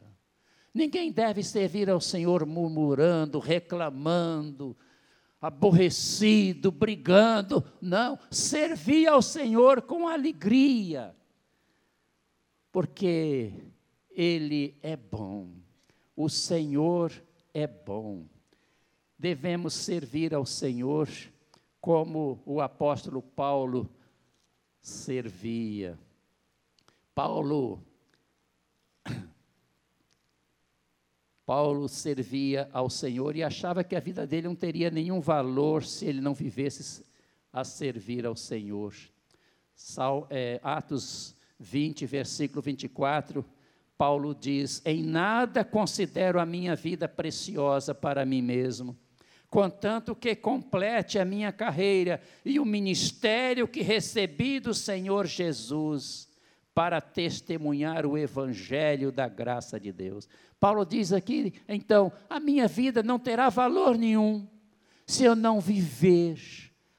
Ninguém 0.72 1.10
deve 1.10 1.42
servir 1.42 1.90
ao 1.90 2.00
Senhor 2.00 2.46
murmurando, 2.46 3.40
reclamando, 3.40 4.76
aborrecido, 5.40 6.70
brigando. 6.70 7.64
Não, 7.80 8.16
servir 8.30 9.08
ao 9.08 9.20
Senhor 9.20 9.82
com 9.82 10.06
alegria, 10.06 11.14
porque 12.70 13.52
Ele 14.08 14.78
é 14.80 14.96
bom, 14.96 15.50
o 16.16 16.28
Senhor 16.28 17.12
é 17.52 17.66
bom 17.66 18.31
devemos 19.22 19.72
servir 19.74 20.34
ao 20.34 20.44
Senhor 20.44 21.08
como 21.80 22.42
o 22.44 22.60
apóstolo 22.60 23.22
Paulo 23.22 23.88
servia. 24.80 25.96
Paulo 27.14 27.80
Paulo 31.46 31.88
servia 31.88 32.68
ao 32.72 32.90
Senhor 32.90 33.36
e 33.36 33.44
achava 33.44 33.84
que 33.84 33.94
a 33.94 34.00
vida 34.00 34.26
dele 34.26 34.48
não 34.48 34.56
teria 34.56 34.90
nenhum 34.90 35.20
valor 35.20 35.84
se 35.84 36.04
ele 36.04 36.20
não 36.20 36.34
vivesse 36.34 37.04
a 37.52 37.62
servir 37.62 38.26
ao 38.26 38.34
Senhor. 38.34 38.92
Sal, 39.72 40.26
é, 40.30 40.58
Atos 40.64 41.36
20, 41.60 42.06
versículo 42.06 42.60
24, 42.60 43.44
Paulo 43.96 44.34
diz: 44.34 44.82
Em 44.84 45.00
nada 45.00 45.64
considero 45.64 46.40
a 46.40 46.46
minha 46.46 46.74
vida 46.74 47.08
preciosa 47.08 47.94
para 47.94 48.26
mim 48.26 48.42
mesmo 48.42 48.98
contanto 49.52 50.16
que 50.16 50.34
complete 50.34 51.18
a 51.18 51.26
minha 51.26 51.52
carreira 51.52 52.22
e 52.42 52.58
o 52.58 52.64
ministério 52.64 53.68
que 53.68 53.82
recebi 53.82 54.58
do 54.58 54.72
Senhor 54.72 55.26
Jesus 55.26 56.26
para 56.72 57.02
testemunhar 57.02 58.06
o 58.06 58.16
evangelho 58.16 59.12
da 59.12 59.28
graça 59.28 59.78
de 59.78 59.92
Deus. 59.92 60.26
Paulo 60.58 60.86
diz 60.86 61.12
aqui, 61.12 61.52
então, 61.68 62.10
a 62.30 62.40
minha 62.40 62.66
vida 62.66 63.02
não 63.02 63.18
terá 63.18 63.50
valor 63.50 63.98
nenhum 63.98 64.48
se 65.06 65.22
eu 65.22 65.36
não 65.36 65.60
viver 65.60 66.40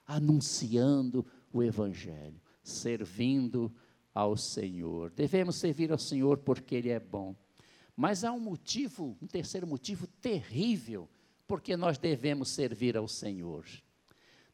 anunciando 0.05 1.25
o 1.51 1.63
evangelho, 1.63 2.39
servindo 2.61 3.73
ao 4.13 4.37
Senhor. 4.37 5.09
Devemos 5.09 5.55
servir 5.55 5.91
ao 5.91 5.97
Senhor 5.97 6.37
porque 6.37 6.75
ele 6.75 6.89
é 6.89 6.99
bom. 6.99 7.35
Mas 7.95 8.23
há 8.23 8.31
um 8.31 8.39
motivo, 8.39 9.17
um 9.19 9.25
terceiro 9.25 9.65
motivo 9.65 10.05
terrível 10.05 11.09
porque 11.53 11.77
nós 11.77 11.99
devemos 11.99 12.49
servir 12.49 12.97
ao 12.97 13.07
Senhor. 13.07 13.63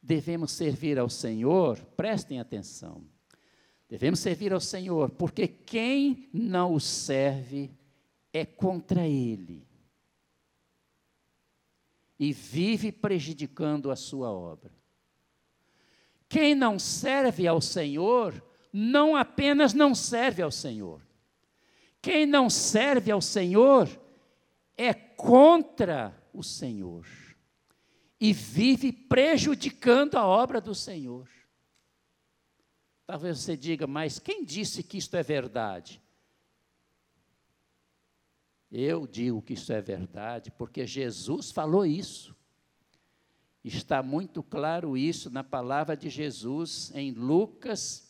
Devemos 0.02 0.52
servir 0.52 0.98
ao 0.98 1.08
Senhor, 1.08 1.78
prestem 1.96 2.38
atenção. 2.38 3.02
Devemos 3.88 4.20
servir 4.20 4.52
ao 4.52 4.60
Senhor, 4.60 5.08
porque 5.08 5.48
quem 5.48 6.28
não 6.30 6.74
o 6.74 6.78
serve 6.78 7.70
é 8.34 8.44
contra 8.44 9.08
Ele 9.08 9.66
e 12.18 12.34
vive 12.34 12.92
prejudicando 12.92 13.90
a 13.90 13.96
sua 13.96 14.30
obra. 14.30 14.70
Quem 16.28 16.54
não 16.54 16.78
serve 16.78 17.46
ao 17.46 17.62
Senhor, 17.62 18.44
não 18.70 19.16
apenas 19.16 19.72
não 19.72 19.94
serve 19.94 20.42
ao 20.42 20.50
Senhor. 20.50 21.00
Quem 22.02 22.26
não 22.26 22.50
serve 22.50 23.10
ao 23.10 23.22
Senhor 23.22 23.88
é 24.76 24.92
contra 24.92 26.19
o 26.32 26.42
Senhor 26.42 27.06
e 28.20 28.32
vive 28.32 28.92
prejudicando 28.92 30.16
a 30.16 30.26
obra 30.26 30.60
do 30.60 30.74
Senhor. 30.74 31.28
Talvez 33.06 33.38
você 33.40 33.56
diga, 33.56 33.86
mas 33.86 34.18
quem 34.18 34.44
disse 34.44 34.82
que 34.82 34.98
isto 34.98 35.16
é 35.16 35.22
verdade? 35.22 36.00
Eu 38.70 39.06
digo 39.06 39.42
que 39.42 39.54
isso 39.54 39.72
é 39.72 39.80
verdade 39.80 40.50
porque 40.52 40.86
Jesus 40.86 41.50
falou 41.50 41.84
isso. 41.84 42.36
Está 43.64 44.02
muito 44.02 44.42
claro 44.42 44.96
isso 44.96 45.28
na 45.28 45.42
palavra 45.42 45.96
de 45.96 46.08
Jesus 46.08 46.92
em 46.94 47.10
Lucas, 47.10 48.08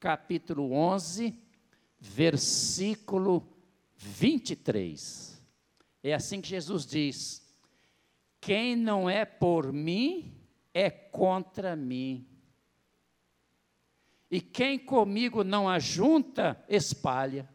capítulo 0.00 0.72
11, 0.72 1.38
versículo 1.98 3.46
23. 3.96 5.40
É 6.02 6.12
assim 6.12 6.40
que 6.40 6.48
Jesus 6.48 6.84
diz: 6.84 7.41
quem 8.42 8.74
não 8.74 9.08
é 9.08 9.24
por 9.24 9.72
mim 9.72 10.36
é 10.74 10.90
contra 10.90 11.76
mim. 11.76 12.28
E 14.28 14.40
quem 14.40 14.80
comigo 14.80 15.44
não 15.44 15.68
ajunta, 15.68 16.60
espalha. 16.68 17.48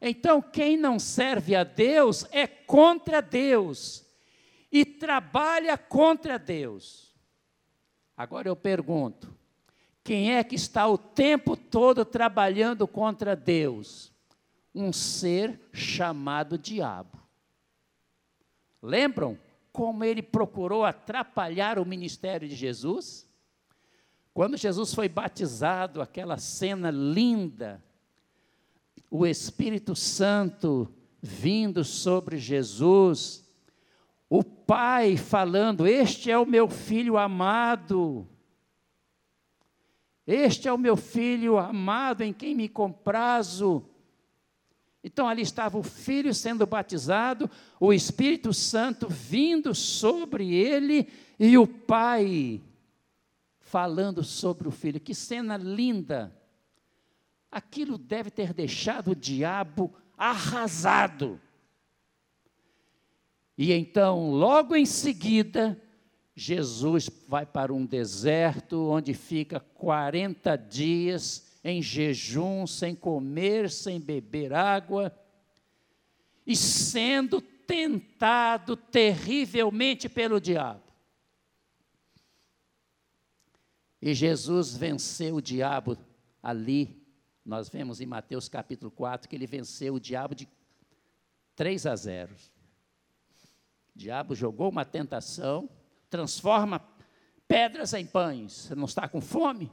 Então, 0.00 0.40
quem 0.40 0.76
não 0.76 1.00
serve 1.00 1.56
a 1.56 1.64
Deus 1.64 2.24
é 2.30 2.46
contra 2.46 3.20
Deus 3.20 4.06
e 4.70 4.84
trabalha 4.84 5.76
contra 5.76 6.38
Deus. 6.38 7.12
Agora 8.16 8.46
eu 8.46 8.54
pergunto: 8.54 9.36
quem 10.04 10.34
é 10.34 10.44
que 10.44 10.54
está 10.54 10.86
o 10.86 10.96
tempo 10.96 11.56
todo 11.56 12.04
trabalhando 12.04 12.86
contra 12.86 13.34
Deus? 13.34 14.14
Um 14.76 14.92
ser 14.92 15.58
chamado 15.72 16.58
diabo. 16.58 17.18
Lembram 18.82 19.38
como 19.72 20.04
ele 20.04 20.22
procurou 20.22 20.84
atrapalhar 20.84 21.78
o 21.78 21.86
ministério 21.86 22.48
de 22.48 22.54
Jesus? 22.54 23.26
Quando 24.34 24.56
Jesus 24.56 24.94
foi 24.94 25.08
batizado, 25.08 26.02
aquela 26.02 26.36
cena 26.36 26.90
linda, 26.90 27.82
o 29.10 29.26
Espírito 29.26 29.96
Santo 29.96 30.92
vindo 31.22 31.82
sobre 31.82 32.36
Jesus, 32.36 33.48
o 34.28 34.44
pai 34.44 35.16
falando: 35.16 35.86
Este 35.86 36.30
é 36.30 36.38
o 36.38 36.44
meu 36.46 36.68
filho 36.68 37.16
amado. 37.16 38.28
Este 40.26 40.68
é 40.68 40.72
o 40.72 40.78
meu 40.78 40.96
filho 40.96 41.56
amado 41.56 42.22
em 42.22 42.32
quem 42.32 42.54
me 42.54 42.68
comprazo. 42.68 43.88
Então 45.06 45.28
ali 45.28 45.40
estava 45.40 45.78
o 45.78 45.84
filho 45.84 46.34
sendo 46.34 46.66
batizado, 46.66 47.48
o 47.78 47.92
Espírito 47.92 48.52
Santo 48.52 49.08
vindo 49.08 49.72
sobre 49.72 50.52
ele 50.52 51.08
e 51.38 51.56
o 51.56 51.64
pai 51.64 52.60
falando 53.60 54.24
sobre 54.24 54.66
o 54.66 54.72
filho. 54.72 54.98
Que 54.98 55.14
cena 55.14 55.56
linda! 55.56 56.36
Aquilo 57.48 57.96
deve 57.96 58.32
ter 58.32 58.52
deixado 58.52 59.12
o 59.12 59.14
diabo 59.14 59.94
arrasado. 60.18 61.40
E 63.56 63.72
então, 63.72 64.32
logo 64.32 64.74
em 64.74 64.84
seguida, 64.84 65.80
Jesus 66.34 67.08
vai 67.28 67.46
para 67.46 67.72
um 67.72 67.86
deserto 67.86 68.88
onde 68.88 69.14
fica 69.14 69.60
40 69.60 70.56
dias 70.56 71.45
em 71.68 71.82
jejum, 71.82 72.64
sem 72.64 72.94
comer, 72.94 73.68
sem 73.68 73.98
beber 73.98 74.52
água, 74.52 75.12
e 76.46 76.54
sendo 76.54 77.40
tentado 77.40 78.76
terrivelmente 78.76 80.08
pelo 80.08 80.40
diabo. 80.40 80.84
E 84.00 84.14
Jesus 84.14 84.76
venceu 84.76 85.34
o 85.34 85.42
diabo 85.42 85.98
ali. 86.40 87.04
Nós 87.44 87.68
vemos 87.68 88.00
em 88.00 88.06
Mateus 88.06 88.48
capítulo 88.48 88.92
4 88.92 89.28
que 89.28 89.34
ele 89.34 89.48
venceu 89.48 89.94
o 89.94 90.00
diabo 90.00 90.36
de 90.36 90.48
3 91.56 91.84
a 91.84 91.96
0. 91.96 92.32
O 93.92 93.98
diabo 93.98 94.36
jogou 94.36 94.70
uma 94.70 94.84
tentação, 94.84 95.68
transforma 96.08 96.78
pedras 97.48 97.92
em 97.92 98.06
pães. 98.06 98.52
Você 98.52 98.76
não 98.76 98.84
está 98.84 99.08
com 99.08 99.20
fome? 99.20 99.68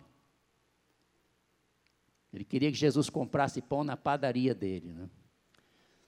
Ele 2.33 2.43
queria 2.43 2.71
que 2.71 2.77
Jesus 2.77 3.09
comprasse 3.09 3.61
pão 3.61 3.83
na 3.83 3.95
padaria 3.95 4.55
dele. 4.55 4.91
Né? 4.91 5.09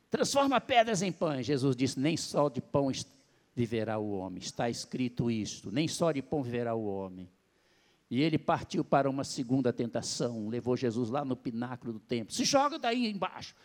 Transforma 0.10 0.60
pedras 0.60 1.02
em 1.02 1.12
pães. 1.12 1.46
Jesus 1.46 1.76
disse: 1.76 2.00
Nem 2.00 2.18
só 2.18 2.50
de 2.50 2.62
pão 2.62 2.92
viverá 3.56 3.98
o 3.98 4.12
homem. 4.12 4.42
Está 4.42 4.70
escrito 4.70 5.30
isto: 5.30 5.72
Nem 5.72 5.88
só 5.88 6.12
de 6.12 6.22
pão 6.22 6.42
viverá 6.42 6.74
o 6.74 6.86
homem. 6.86 7.30
E 8.10 8.22
ele 8.22 8.38
partiu 8.38 8.84
para 8.84 9.10
uma 9.10 9.24
segunda 9.24 9.74
tentação, 9.74 10.48
levou 10.48 10.78
Jesus 10.78 11.10
lá 11.10 11.26
no 11.26 11.36
pináculo 11.36 11.94
do 11.94 12.00
templo. 12.00 12.34
Se 12.34 12.46
joga 12.46 12.78
daí 12.78 13.08
embaixo. 13.08 13.56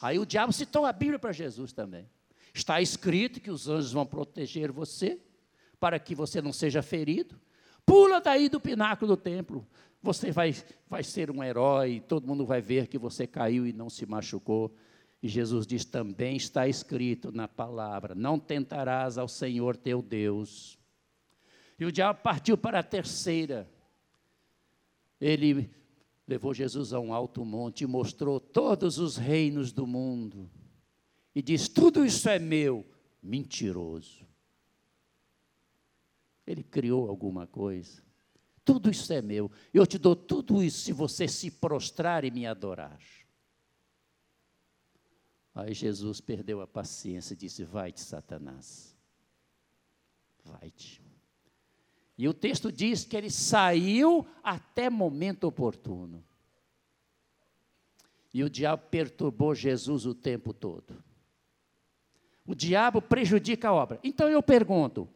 Aí 0.00 0.18
o 0.18 0.26
diabo 0.26 0.52
citou 0.52 0.86
a 0.86 0.92
Bíblia 0.92 1.18
para 1.18 1.32
Jesus 1.32 1.72
também. 1.72 2.08
Está 2.54 2.80
escrito 2.80 3.40
que 3.40 3.50
os 3.50 3.68
anjos 3.68 3.92
vão 3.92 4.06
proteger 4.06 4.70
você, 4.70 5.20
para 5.80 5.98
que 5.98 6.14
você 6.14 6.40
não 6.40 6.52
seja 6.52 6.80
ferido. 6.80 7.38
Pula 7.88 8.20
daí 8.20 8.48
do 8.48 8.60
pináculo 8.60 9.16
do 9.16 9.20
templo 9.20 9.66
você 10.02 10.30
vai, 10.30 10.54
vai 10.88 11.02
ser 11.02 11.30
um 11.30 11.42
herói, 11.42 12.02
todo 12.06 12.26
mundo 12.26 12.46
vai 12.46 12.60
ver 12.60 12.86
que 12.86 12.98
você 12.98 13.26
caiu 13.26 13.66
e 13.66 13.72
não 13.72 13.90
se 13.90 14.06
machucou. 14.06 14.74
E 15.22 15.28
Jesus 15.28 15.66
diz: 15.66 15.84
também 15.84 16.36
está 16.36 16.68
escrito 16.68 17.32
na 17.32 17.48
palavra: 17.48 18.14
não 18.14 18.38
tentarás 18.38 19.18
ao 19.18 19.28
Senhor 19.28 19.76
teu 19.76 20.00
Deus. 20.00 20.78
E 21.78 21.84
o 21.84 21.92
diabo 21.92 22.20
partiu 22.22 22.56
para 22.56 22.80
a 22.80 22.82
terceira. 22.82 23.68
Ele 25.20 25.68
levou 26.26 26.54
Jesus 26.54 26.92
a 26.92 27.00
um 27.00 27.12
alto 27.12 27.44
monte 27.44 27.82
e 27.82 27.86
mostrou 27.86 28.38
todos 28.38 28.98
os 28.98 29.16
reinos 29.16 29.72
do 29.72 29.86
mundo. 29.86 30.48
E 31.34 31.42
diz: 31.42 31.68
tudo 31.68 32.04
isso 32.04 32.28
é 32.28 32.38
meu. 32.38 32.86
Mentiroso. 33.20 34.27
Ele 36.50 36.62
criou 36.62 37.08
alguma 37.08 37.46
coisa 37.46 38.08
tudo 38.68 38.90
isso 38.90 39.10
é 39.14 39.22
meu. 39.22 39.50
Eu 39.72 39.86
te 39.86 39.96
dou 39.96 40.14
tudo 40.14 40.62
isso 40.62 40.80
se 40.80 40.92
você 40.92 41.26
se 41.26 41.50
prostrar 41.50 42.22
e 42.22 42.30
me 42.30 42.46
adorar. 42.46 43.00
Aí 45.54 45.72
Jesus 45.72 46.20
perdeu 46.20 46.60
a 46.60 46.66
paciência 46.66 47.32
e 47.32 47.36
disse: 47.38 47.64
Vai-te, 47.64 48.02
Satanás. 48.02 48.94
Vai-te. 50.44 51.00
E 52.18 52.28
o 52.28 52.34
texto 52.34 52.70
diz 52.70 53.06
que 53.06 53.16
ele 53.16 53.30
saiu 53.30 54.26
até 54.42 54.90
momento 54.90 55.44
oportuno. 55.44 56.22
E 58.34 58.44
o 58.44 58.50
diabo 58.50 58.82
perturbou 58.90 59.54
Jesus 59.54 60.04
o 60.04 60.14
tempo 60.14 60.52
todo. 60.52 61.02
O 62.44 62.54
diabo 62.54 63.00
prejudica 63.00 63.70
a 63.70 63.72
obra. 63.72 63.98
Então 64.04 64.28
eu 64.28 64.42
pergunto: 64.42 65.08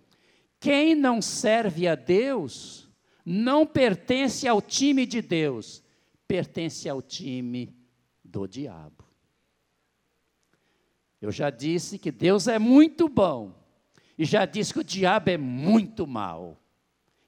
quem 0.62 0.94
não 0.94 1.20
serve 1.20 1.88
a 1.88 1.96
Deus 1.96 2.88
não 3.26 3.66
pertence 3.66 4.46
ao 4.46 4.62
time 4.62 5.04
de 5.04 5.20
Deus, 5.20 5.82
pertence 6.28 6.88
ao 6.88 7.02
time 7.02 7.76
do 8.24 8.46
diabo. 8.46 9.04
Eu 11.20 11.32
já 11.32 11.50
disse 11.50 11.98
que 11.98 12.12
Deus 12.12 12.46
é 12.46 12.60
muito 12.60 13.08
bom, 13.08 13.52
e 14.16 14.24
já 14.24 14.44
disse 14.44 14.72
que 14.72 14.78
o 14.78 14.84
diabo 14.84 15.30
é 15.30 15.36
muito 15.36 16.06
mal. 16.06 16.56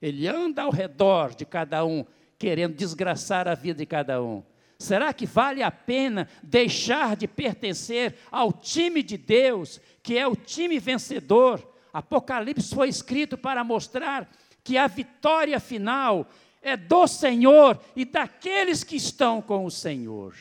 Ele 0.01 0.29
anda 0.29 0.62
ao 0.62 0.70
redor 0.70 1.35
de 1.35 1.44
cada 1.44 1.85
um, 1.85 2.05
querendo 2.38 2.77
desgraçar 2.77 3.49
a 3.49 3.57
vida 3.57 3.79
de 3.79 3.87
cada 3.87 4.23
um. 4.23 4.44
Será 4.79 5.12
que 5.12 5.27
vale 5.27 5.61
a 5.61 5.73
pena 5.73 6.29
deixar 6.40 7.16
de 7.16 7.27
pertencer 7.27 8.14
ao 8.31 8.53
time 8.53 9.03
de 9.03 9.18
Deus, 9.18 9.81
que 10.05 10.16
é 10.16 10.27
o 10.27 10.37
time 10.37 10.79
vencedor? 10.79 11.73
Apocalipse 11.94 12.74
foi 12.74 12.88
escrito 12.88 13.38
para 13.38 13.62
mostrar 13.62 14.28
que 14.64 14.76
a 14.76 14.88
vitória 14.88 15.61
final 15.61 16.28
é 16.61 16.76
do 16.76 17.07
Senhor 17.07 17.80
e 17.94 18.04
daqueles 18.04 18.83
que 18.83 18.96
estão 18.96 19.40
com 19.40 19.64
o 19.64 19.70
Senhor. 19.70 20.35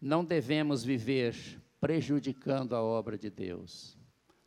Não 0.00 0.24
devemos 0.24 0.82
viver 0.82 1.36
prejudicando 1.80 2.74
a 2.74 2.82
obra 2.82 3.16
de 3.16 3.30
Deus. 3.30 3.96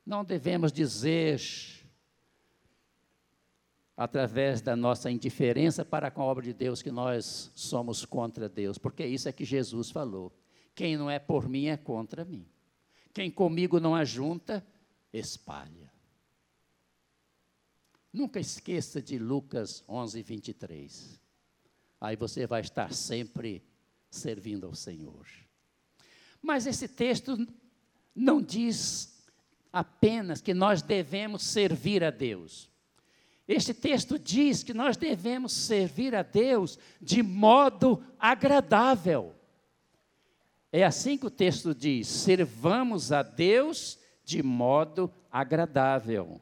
Não 0.06 0.26
devemos 0.26 0.70
dizer, 0.70 1.40
através 3.98 4.62
da 4.62 4.76
nossa 4.76 5.10
indiferença 5.10 5.86
para 5.86 6.12
com 6.12 6.22
a 6.22 6.26
obra 6.26 6.44
de 6.44 6.54
Deus, 6.54 6.82
que 6.82 6.92
nós 6.92 7.52
somos 7.56 8.04
contra 8.04 8.50
Deus, 8.50 8.78
porque 8.78 9.06
isso 9.06 9.30
é 9.30 9.32
que 9.32 9.46
Jesus 9.46 9.90
falou. 9.90 10.34
Quem 10.74 10.98
não 10.98 11.10
é 11.10 11.18
por 11.18 11.48
mim 11.48 11.68
é 11.68 11.78
contra 11.78 12.26
mim. 12.26 12.46
Quem 13.14 13.32
comigo 13.32 13.80
não 13.80 13.96
ajunta, 13.96 14.66
espalha. 15.14 15.90
Nunca 18.12 18.40
esqueça 18.40 19.02
de 19.02 19.18
Lucas 19.18 19.84
11, 19.88 20.22
23. 20.22 21.22
Aí 22.00 22.16
você 22.16 22.46
vai 22.46 22.62
estar 22.62 22.94
sempre 22.94 23.64
servindo 24.10 24.66
ao 24.66 24.76
Senhor. 24.76 25.26
Mas 26.42 26.68
esse 26.68 26.88
texto 26.88 27.38
não 28.14 28.42
diz 28.42 29.26
apenas 29.72 30.42
que 30.42 30.54
nós 30.54 30.82
devemos 30.82 31.44
servir 31.44 32.04
a 32.04 32.12
Deus. 32.12 32.70
Este 33.48 33.74
texto 33.74 34.18
diz 34.18 34.64
que 34.64 34.74
nós 34.74 34.98
devemos 34.98 35.54
servir 35.54 36.16
a 36.16 36.24
Deus 36.24 36.80
de 37.00 37.22
modo 37.22 38.04
agradável. 38.20 39.36
É 40.72 40.84
assim 40.84 41.18
que 41.18 41.28
o 41.28 41.32
texto 41.32 41.74
diz: 41.74 42.08
servamos 42.08 43.12
a 43.12 43.22
Deus 43.22 44.00
de 44.24 44.42
modo 44.42 45.14
agradável. 45.32 46.42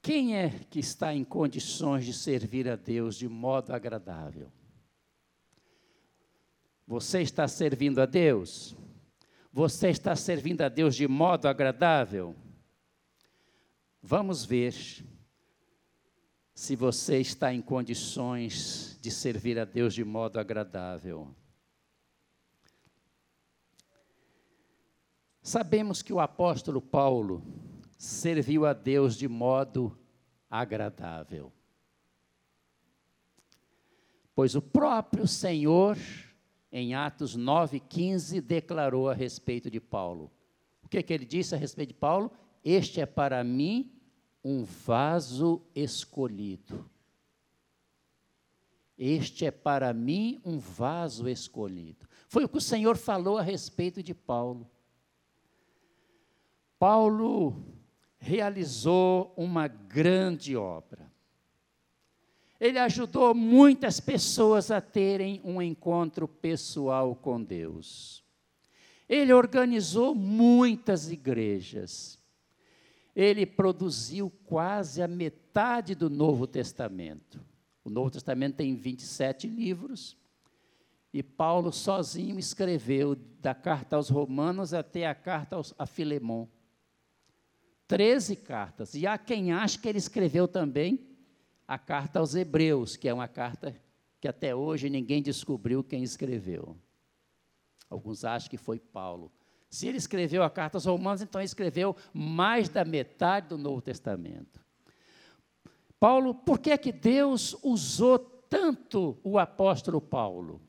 Quem 0.00 0.36
é 0.36 0.50
que 0.70 0.80
está 0.80 1.14
em 1.14 1.24
condições 1.24 2.04
de 2.04 2.12
servir 2.12 2.68
a 2.68 2.76
Deus 2.76 3.16
de 3.16 3.28
modo 3.28 3.72
agradável? 3.72 4.50
Você 6.86 7.22
está 7.22 7.46
servindo 7.46 8.00
a 8.00 8.06
Deus? 8.06 8.76
Você 9.52 9.90
está 9.90 10.16
servindo 10.16 10.62
a 10.62 10.68
Deus 10.68 10.96
de 10.96 11.06
modo 11.06 11.46
agradável? 11.46 12.34
Vamos 14.04 14.44
ver 14.44 14.74
se 16.52 16.74
você 16.74 17.20
está 17.20 17.54
em 17.54 17.62
condições 17.62 18.98
de 19.00 19.12
servir 19.12 19.60
a 19.60 19.64
Deus 19.64 19.94
de 19.94 20.04
modo 20.04 20.40
agradável. 20.40 21.32
Sabemos 25.40 26.02
que 26.02 26.12
o 26.12 26.18
apóstolo 26.18 26.82
Paulo 26.82 27.44
serviu 27.96 28.66
a 28.66 28.72
Deus 28.72 29.16
de 29.16 29.28
modo 29.28 29.96
agradável. 30.50 31.52
Pois 34.34 34.56
o 34.56 34.62
próprio 34.62 35.28
Senhor, 35.28 35.96
em 36.72 36.92
Atos 36.94 37.36
9,15, 37.36 38.40
declarou 38.40 39.08
a 39.08 39.14
respeito 39.14 39.70
de 39.70 39.78
Paulo. 39.80 40.28
O 40.82 40.88
que, 40.88 41.00
que 41.04 41.12
ele 41.12 41.24
disse 41.24 41.54
a 41.54 41.58
respeito 41.58 41.90
de 41.90 41.94
Paulo? 41.94 42.32
Este 42.64 43.00
é 43.00 43.06
para 43.06 43.42
mim 43.42 43.92
um 44.44 44.64
vaso 44.64 45.62
escolhido. 45.74 46.88
Este 48.96 49.46
é 49.46 49.50
para 49.50 49.92
mim 49.92 50.40
um 50.44 50.58
vaso 50.58 51.28
escolhido. 51.28 52.06
Foi 52.28 52.44
o 52.44 52.48
que 52.48 52.58
o 52.58 52.60
Senhor 52.60 52.96
falou 52.96 53.36
a 53.36 53.42
respeito 53.42 54.02
de 54.02 54.14
Paulo. 54.14 54.70
Paulo 56.78 57.64
realizou 58.18 59.34
uma 59.36 59.66
grande 59.66 60.56
obra. 60.56 61.10
Ele 62.60 62.78
ajudou 62.78 63.34
muitas 63.34 63.98
pessoas 63.98 64.70
a 64.70 64.80
terem 64.80 65.40
um 65.44 65.60
encontro 65.60 66.28
pessoal 66.28 67.16
com 67.16 67.42
Deus. 67.42 68.24
Ele 69.08 69.32
organizou 69.32 70.14
muitas 70.14 71.10
igrejas. 71.10 72.21
Ele 73.14 73.44
produziu 73.44 74.30
quase 74.44 75.02
a 75.02 75.08
metade 75.08 75.94
do 75.94 76.08
Novo 76.08 76.46
Testamento. 76.46 77.44
O 77.84 77.90
Novo 77.90 78.10
Testamento 78.10 78.56
tem 78.56 78.74
27 78.74 79.46
livros. 79.46 80.16
E 81.12 81.22
Paulo 81.22 81.70
sozinho 81.72 82.38
escreveu 82.38 83.14
da 83.14 83.54
carta 83.54 83.96
aos 83.96 84.08
Romanos 84.08 84.72
até 84.72 85.06
a 85.06 85.14
carta 85.14 85.56
aos, 85.56 85.74
a 85.78 85.84
Filemão. 85.84 86.48
Treze 87.86 88.34
cartas. 88.34 88.94
E 88.94 89.06
há 89.06 89.18
quem 89.18 89.52
acha 89.52 89.78
que 89.78 89.88
ele 89.88 89.98
escreveu 89.98 90.48
também 90.48 91.06
a 91.68 91.78
carta 91.78 92.18
aos 92.18 92.34
Hebreus, 92.34 92.96
que 92.96 93.08
é 93.08 93.12
uma 93.12 93.28
carta 93.28 93.78
que 94.20 94.28
até 94.28 94.54
hoje 94.54 94.88
ninguém 94.88 95.20
descobriu 95.20 95.84
quem 95.84 96.02
escreveu. 96.02 96.76
Alguns 97.90 98.24
acham 98.24 98.48
que 98.48 98.56
foi 98.56 98.78
Paulo. 98.78 99.30
Se 99.72 99.88
ele 99.88 99.96
escreveu 99.96 100.42
a 100.42 100.50
carta 100.50 100.76
aos 100.76 100.84
Romanos, 100.84 101.22
então 101.22 101.40
ele 101.40 101.46
escreveu 101.46 101.96
mais 102.12 102.68
da 102.68 102.84
metade 102.84 103.48
do 103.48 103.56
Novo 103.56 103.80
Testamento. 103.80 104.60
Paulo, 105.98 106.34
por 106.34 106.58
que 106.58 106.72
é 106.72 106.76
que 106.76 106.92
Deus 106.92 107.56
usou 107.62 108.18
tanto 108.18 109.18
o 109.24 109.38
apóstolo 109.38 109.98
Paulo? 109.98 110.60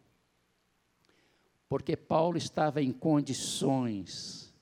Porque 1.67 1.97
Paulo 1.97 2.37
estava 2.37 2.81
em 2.81 2.93
condições 2.93 4.55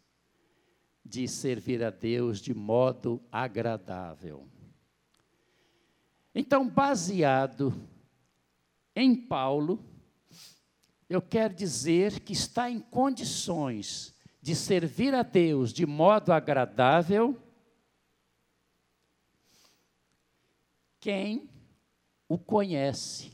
de 1.05 1.27
servir 1.27 1.83
a 1.83 1.91
Deus 1.91 2.39
de 2.39 2.51
modo 2.51 3.21
agradável. 3.31 4.47
Então, 6.33 6.67
baseado 6.67 7.79
em 8.95 9.15
Paulo, 9.15 9.85
eu 11.07 11.21
quero 11.21 11.53
dizer 11.53 12.21
que 12.21 12.33
está 12.33 12.71
em 12.71 12.79
condições 12.79 14.10
de 14.41 14.55
servir 14.55 15.13
a 15.13 15.21
Deus 15.21 15.71
de 15.71 15.85
modo 15.85 16.33
agradável 16.33 17.37
quem 20.99 21.49
o 22.27 22.37
conhece 22.37 23.31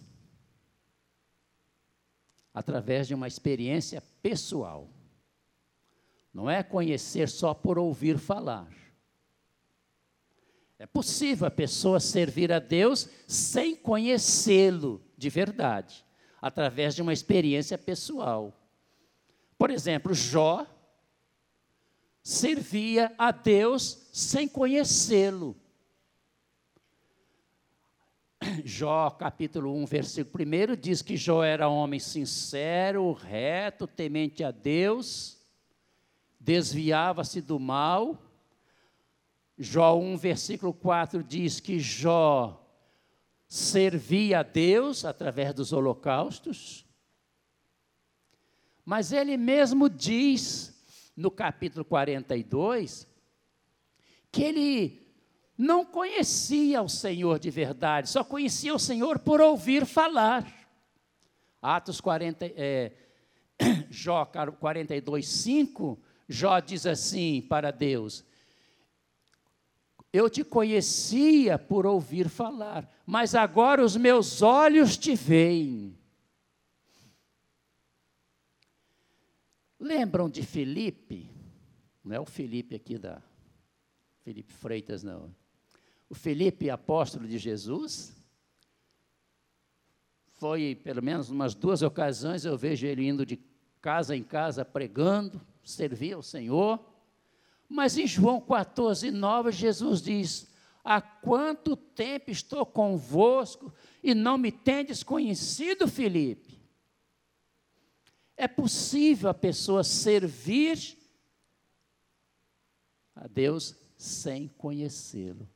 através 2.53 3.07
de 3.07 3.13
uma 3.13 3.27
experiência 3.27 4.01
pessoal. 4.21 4.89
Não 6.33 6.49
é 6.49 6.61
conhecer 6.61 7.29
só 7.29 7.53
por 7.53 7.79
ouvir 7.79 8.17
falar. 8.17 8.71
É 10.79 10.85
possível 10.85 11.47
a 11.47 11.51
pessoa 11.51 11.99
servir 11.99 12.51
a 12.51 12.59
Deus 12.59 13.09
sem 13.27 13.75
conhecê-lo 13.75 15.01
de 15.17 15.29
verdade 15.29 16.05
através 16.41 16.93
de 16.95 17.01
uma 17.01 17.13
experiência 17.13 17.77
pessoal. 17.77 18.53
Por 19.57 19.71
exemplo, 19.71 20.13
Jó 20.13 20.65
servia 22.27 23.15
a 23.17 23.31
Deus 23.31 24.09
sem 24.11 24.49
conhecê-lo. 24.49 25.55
Jó, 28.65 29.09
capítulo 29.11 29.73
1, 29.73 29.85
versículo 29.85 30.43
1, 30.43 30.75
diz 30.75 31.01
que 31.01 31.15
Jó 31.15 31.41
era 31.41 31.69
homem 31.69 32.01
sincero, 32.01 33.13
reto, 33.13 33.87
temente 33.87 34.43
a 34.43 34.51
Deus, 34.51 35.37
desviava-se 36.37 37.39
do 37.39 37.57
mal. 37.57 38.21
Jó 39.57 39.97
1, 39.97 40.17
versículo 40.17 40.73
4 40.73 41.23
diz 41.23 41.61
que 41.61 41.79
Jó 41.79 42.61
servia 43.47 44.41
a 44.41 44.43
Deus 44.43 45.05
através 45.05 45.53
dos 45.53 45.71
holocaustos, 45.71 46.85
mas 48.83 49.13
ele 49.13 49.37
mesmo 49.37 49.89
diz, 49.89 50.76
no 51.17 51.29
capítulo 51.29 51.83
42, 51.83 53.05
que 54.31 54.43
ele 54.43 55.07
não 55.57 55.83
conhecia 55.83 56.81
o 56.81 56.87
Senhor 56.87 57.39
de 57.39 57.49
verdade, 57.49 58.09
só 58.09 58.23
conhecia 58.23 58.73
o 58.73 58.79
Senhor 58.79 59.19
por 59.19 59.41
ouvir 59.41 59.85
falar. 59.85 60.45
Atos 61.59 61.99
40, 61.99 62.45
é, 62.55 62.93
Jó 63.89 64.23
42, 64.25 65.27
5, 65.27 65.99
Jó 66.29 66.59
diz 66.59 66.85
assim 66.85 67.41
para 67.41 67.71
Deus: 67.71 68.23
eu 70.11 70.29
te 70.29 70.43
conhecia 70.43 71.59
por 71.59 71.85
ouvir 71.85 72.29
falar, 72.29 72.89
mas 73.05 73.35
agora 73.35 73.83
os 73.83 73.95
meus 73.95 74.41
olhos 74.41 74.97
te 74.97 75.13
veem. 75.13 75.97
Lembram 79.79 80.29
de 80.29 80.43
Felipe? 80.43 81.29
Não 82.03 82.15
é 82.15 82.19
o 82.19 82.25
Felipe 82.25 82.75
aqui 82.75 82.97
da 82.97 83.21
Felipe 84.23 84.51
Freitas, 84.51 85.03
não. 85.03 85.33
O 86.09 86.15
Felipe, 86.15 86.69
apóstolo 86.69 87.27
de 87.27 87.37
Jesus, 87.37 88.15
foi 90.33 90.75
pelo 90.75 91.01
menos 91.01 91.29
umas 91.29 91.53
duas 91.53 91.81
ocasiões 91.81 92.45
eu 92.45 92.57
vejo 92.57 92.85
ele 92.85 93.07
indo 93.07 93.25
de 93.25 93.39
casa 93.81 94.15
em 94.15 94.23
casa 94.23 94.63
pregando, 94.63 95.41
servir 95.63 96.13
ao 96.13 96.23
Senhor. 96.23 96.79
Mas 97.69 97.97
em 97.97 98.07
João 98.07 98.39
14, 98.39 99.11
9, 99.11 99.51
Jesus 99.51 100.01
diz: 100.01 100.47
Há 100.83 101.01
quanto 101.01 101.75
tempo 101.75 102.31
estou 102.31 102.65
convosco 102.65 103.73
e 104.01 104.13
não 104.13 104.37
me 104.37 104.51
tendes 104.51 105.03
conhecido, 105.03 105.87
Felipe? 105.87 106.57
É 108.37 108.47
possível 108.47 109.29
a 109.29 109.33
pessoa 109.33 109.83
servir 109.83 110.95
a 113.15 113.27
Deus 113.27 113.75
sem 113.97 114.47
conhecê-lo. 114.47 115.49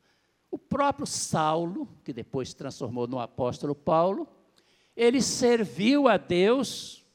O 0.50 0.58
próprio 0.58 1.06
Saulo, 1.06 1.88
que 2.04 2.12
depois 2.12 2.50
se 2.50 2.56
transformou 2.56 3.08
no 3.08 3.20
apóstolo 3.20 3.76
Paulo, 3.76 4.28
ele 4.96 5.22
serviu 5.22 6.08
a 6.08 6.18
Deus 6.18 7.06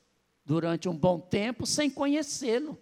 durante 0.45 0.89
um 0.89 0.97
bom 0.97 1.19
tempo 1.19 1.67
sem 1.67 1.91
conhecê-lo. 1.91 2.79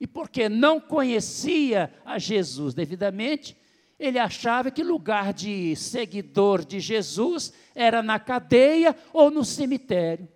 E 0.00 0.06
porque 0.06 0.48
não 0.48 0.80
conhecia 0.80 1.94
a 2.04 2.18
Jesus 2.18 2.74
devidamente, 2.74 3.56
ele 3.98 4.18
achava 4.18 4.72
que 4.72 4.82
lugar 4.82 5.32
de 5.32 5.76
seguidor 5.76 6.64
de 6.64 6.80
Jesus 6.80 7.52
era 7.74 8.02
na 8.02 8.18
cadeia 8.18 8.94
ou 9.12 9.30
no 9.30 9.44
cemitério. 9.44 10.28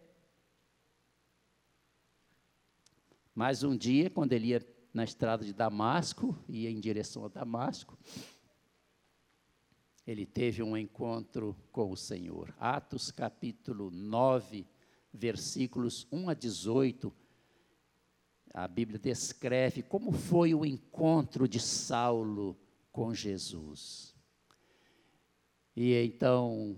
Mas 3.39 3.63
um 3.63 3.77
dia, 3.77 4.11
quando 4.11 4.33
ele 4.33 4.49
ia 4.49 4.67
na 4.93 5.05
estrada 5.05 5.45
de 5.45 5.53
Damasco, 5.53 6.37
ia 6.49 6.69
em 6.69 6.81
direção 6.81 7.25
a 7.25 7.29
Damasco, 7.29 7.97
ele 10.05 10.27
teve 10.27 10.61
um 10.61 10.77
encontro 10.77 11.55
com 11.71 11.93
o 11.93 11.97
Senhor. 11.97 12.53
Atos 12.59 13.13
capítulo 13.13 13.93
9, 13.93 14.67
versículos 15.15 16.05
1 16.11 16.31
a 16.31 16.35
18 16.35 17.15
a 18.53 18.67
Bíblia 18.67 18.99
descreve 18.99 19.83
como 19.85 20.11
foi 20.11 20.53
o 20.53 20.67
encontro 20.67 21.47
de 21.47 21.61
Saulo 21.61 22.59
com 22.91 23.15
Jesus. 23.15 24.17
E 25.77 25.95
então 25.95 26.77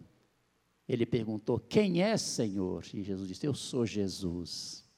ele 0.87 1.07
perguntou: 1.07 1.59
Quem 1.59 2.03
é 2.03 2.18
Senhor? 2.18 2.85
E 2.92 3.03
Jesus 3.03 3.29
disse: 3.29 3.46
Eu 3.46 3.55
sou 3.55 3.87
Jesus. 3.87 4.89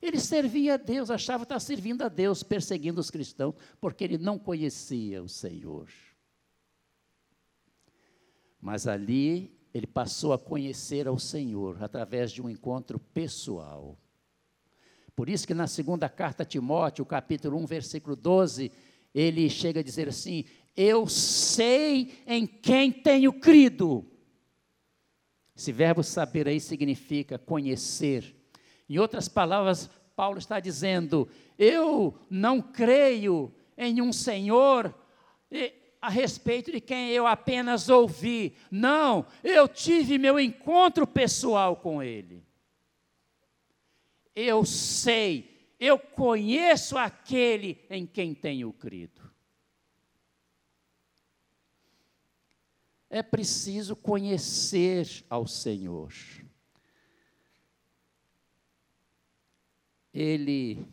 Ele 0.00 0.20
servia 0.20 0.74
a 0.74 0.76
Deus, 0.76 1.10
achava 1.10 1.42
estar 1.42 1.58
servindo 1.58 2.02
a 2.02 2.08
Deus, 2.08 2.42
perseguindo 2.42 3.00
os 3.00 3.10
cristãos, 3.10 3.54
porque 3.80 4.04
ele 4.04 4.18
não 4.18 4.38
conhecia 4.38 5.22
o 5.22 5.28
Senhor. 5.28 5.88
Mas 8.60 8.86
ali 8.86 9.56
ele 9.72 9.86
passou 9.86 10.32
a 10.32 10.38
conhecer 10.38 11.06
ao 11.06 11.18
Senhor 11.18 11.82
através 11.82 12.30
de 12.30 12.40
um 12.40 12.48
encontro 12.48 12.98
pessoal. 12.98 13.98
Por 15.14 15.28
isso 15.28 15.46
que 15.46 15.54
na 15.54 15.66
segunda 15.66 16.08
carta 16.08 16.44
a 16.44 16.46
Timóteo, 16.46 17.04
capítulo 17.04 17.56
1, 17.58 17.66
versículo 17.66 18.14
12, 18.14 18.70
ele 19.12 19.50
chega 19.50 19.80
a 19.80 19.82
dizer 19.82 20.08
assim: 20.08 20.44
Eu 20.76 21.08
sei 21.08 22.22
em 22.26 22.46
quem 22.46 22.92
tenho 22.92 23.32
crido. 23.32 24.06
Esse 25.56 25.72
verbo 25.72 26.04
saber 26.04 26.46
aí 26.46 26.60
significa 26.60 27.36
conhecer. 27.36 28.37
Em 28.88 28.98
outras 28.98 29.28
palavras, 29.28 29.90
Paulo 30.16 30.38
está 30.38 30.58
dizendo: 30.58 31.28
Eu 31.58 32.18
não 32.30 32.60
creio 32.62 33.52
em 33.76 34.00
um 34.00 34.12
Senhor 34.12 34.94
a 36.00 36.08
respeito 36.08 36.70
de 36.72 36.80
quem 36.80 37.10
eu 37.10 37.26
apenas 37.26 37.88
ouvi. 37.88 38.56
Não, 38.70 39.26
eu 39.42 39.68
tive 39.68 40.18
meu 40.18 40.38
encontro 40.38 41.06
pessoal 41.06 41.76
com 41.76 42.02
Ele. 42.02 42.42
Eu 44.34 44.64
sei, 44.64 45.74
eu 45.78 45.98
conheço 45.98 46.96
aquele 46.96 47.84
em 47.90 48.06
quem 48.06 48.34
tenho 48.34 48.72
crido. 48.72 49.28
É 53.10 53.22
preciso 53.22 53.96
conhecer 53.96 55.24
ao 55.28 55.46
Senhor. 55.46 56.12
Ele, 60.20 60.84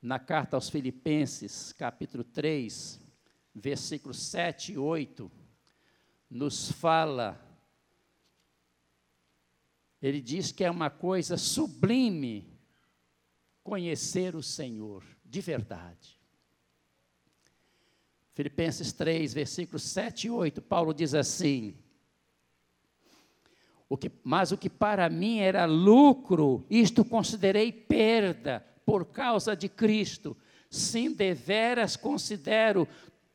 na 0.00 0.20
carta 0.20 0.56
aos 0.56 0.70
Filipenses, 0.70 1.72
capítulo 1.72 2.22
3, 2.22 3.00
versículos 3.52 4.22
7 4.22 4.74
e 4.74 4.78
8, 4.78 5.28
nos 6.30 6.70
fala, 6.70 7.44
ele 10.00 10.20
diz 10.20 10.52
que 10.52 10.62
é 10.62 10.70
uma 10.70 10.88
coisa 10.88 11.36
sublime 11.36 12.48
conhecer 13.64 14.36
o 14.36 14.44
Senhor 14.44 15.04
de 15.24 15.40
verdade. 15.40 16.20
Filipenses 18.32 18.92
3, 18.92 19.34
versículos 19.34 19.82
7 19.82 20.28
e 20.28 20.30
8, 20.30 20.62
Paulo 20.62 20.94
diz 20.94 21.14
assim: 21.14 21.76
o 23.88 23.96
que, 23.96 24.10
Mas 24.22 24.52
o 24.52 24.58
que 24.58 24.68
para 24.68 25.08
mim 25.08 25.38
era 25.38 25.64
lucro, 25.64 26.64
isto 26.68 27.04
considerei 27.04 27.72
perda 27.72 28.64
por 28.84 29.06
causa 29.06 29.56
de 29.56 29.68
Cristo. 29.68 30.36
Sim, 30.70 31.12
deveras 31.12 31.96
considero 31.96 32.86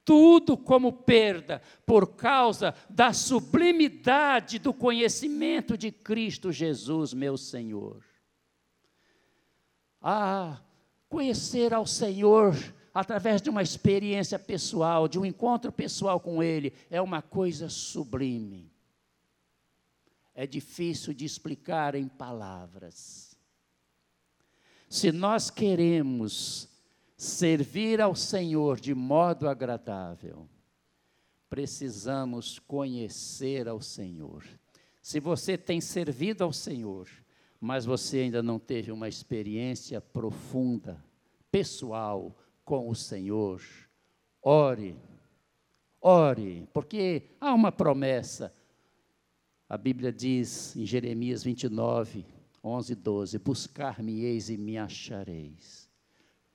tudo 0.06 0.58
como 0.58 0.92
perda 0.92 1.62
por 1.86 2.16
causa 2.16 2.76
da 2.90 3.14
sublimidade 3.14 4.60
do 4.60 4.74
conhecimento 4.74 5.78
de 5.78 5.92
Cristo 5.92 6.52
Jesus, 6.52 7.14
meu 7.14 7.38
Senhor. 7.38 8.04
Ah, 10.02 10.62
conhecer 11.08 11.74
ao 11.74 11.88
Senhor 11.88 12.56
através 12.94 13.42
de 13.42 13.50
uma 13.50 13.64
experiência 13.64 14.38
pessoal, 14.38 15.08
de 15.08 15.18
um 15.18 15.26
encontro 15.26 15.72
pessoal 15.72 16.20
com 16.20 16.44
Ele, 16.44 16.74
é 16.92 17.02
uma 17.02 17.22
coisa 17.22 17.70
sublime. 17.70 18.73
É 20.36 20.48
difícil 20.48 21.14
de 21.14 21.26
explicar 21.26 21.96
em 21.96 22.08
palavras. 22.08 23.38
Se 24.90 25.12
nós 25.12 25.50
queremos 25.50 26.70
servir 27.18 28.02
ao 28.02 28.16
Senhor 28.16 28.80
de 28.80 28.94
modo 28.94 29.48
agradável, 29.48 30.48
precisamos 31.50 32.60
conhecer 32.60 33.68
ao 33.68 33.82
Senhor. 33.82 34.44
Se 35.02 35.20
você 35.20 35.58
tem 35.58 35.80
servido 35.80 36.44
ao 36.44 36.52
Senhor, 36.52 37.08
mas 37.60 37.86
você 37.86 38.20
ainda 38.20 38.44
não 38.44 38.60
teve 38.60 38.92
uma 38.92 39.08
experiência 39.08 40.02
profunda, 40.02 41.04
pessoal, 41.52 42.36
com 42.66 42.90
o 42.90 42.96
Senhor. 42.96 43.62
Ore, 44.42 44.96
ore, 46.02 46.68
porque 46.74 47.30
há 47.40 47.54
uma 47.54 47.72
promessa. 47.72 48.54
A 49.68 49.78
Bíblia 49.78 50.12
diz 50.12 50.76
em 50.76 50.86
Jeremias 50.86 51.44
29, 51.44 52.26
11 52.64 52.94
e 52.94 52.96
12: 52.96 53.40
Buscar-me-eis 53.40 54.50
e 54.50 54.58
me 54.58 54.78
achareis, 54.78 55.90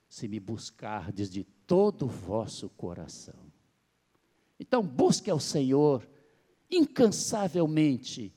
se 0.07 0.27
me 0.27 0.39
buscardes 0.39 1.29
de 1.29 1.43
todo 1.43 2.05
o 2.05 2.09
vosso 2.09 2.69
coração. 2.69 3.51
Então, 4.59 4.83
busque 4.83 5.29
ao 5.29 5.39
Senhor 5.39 6.07
incansavelmente, 6.69 8.33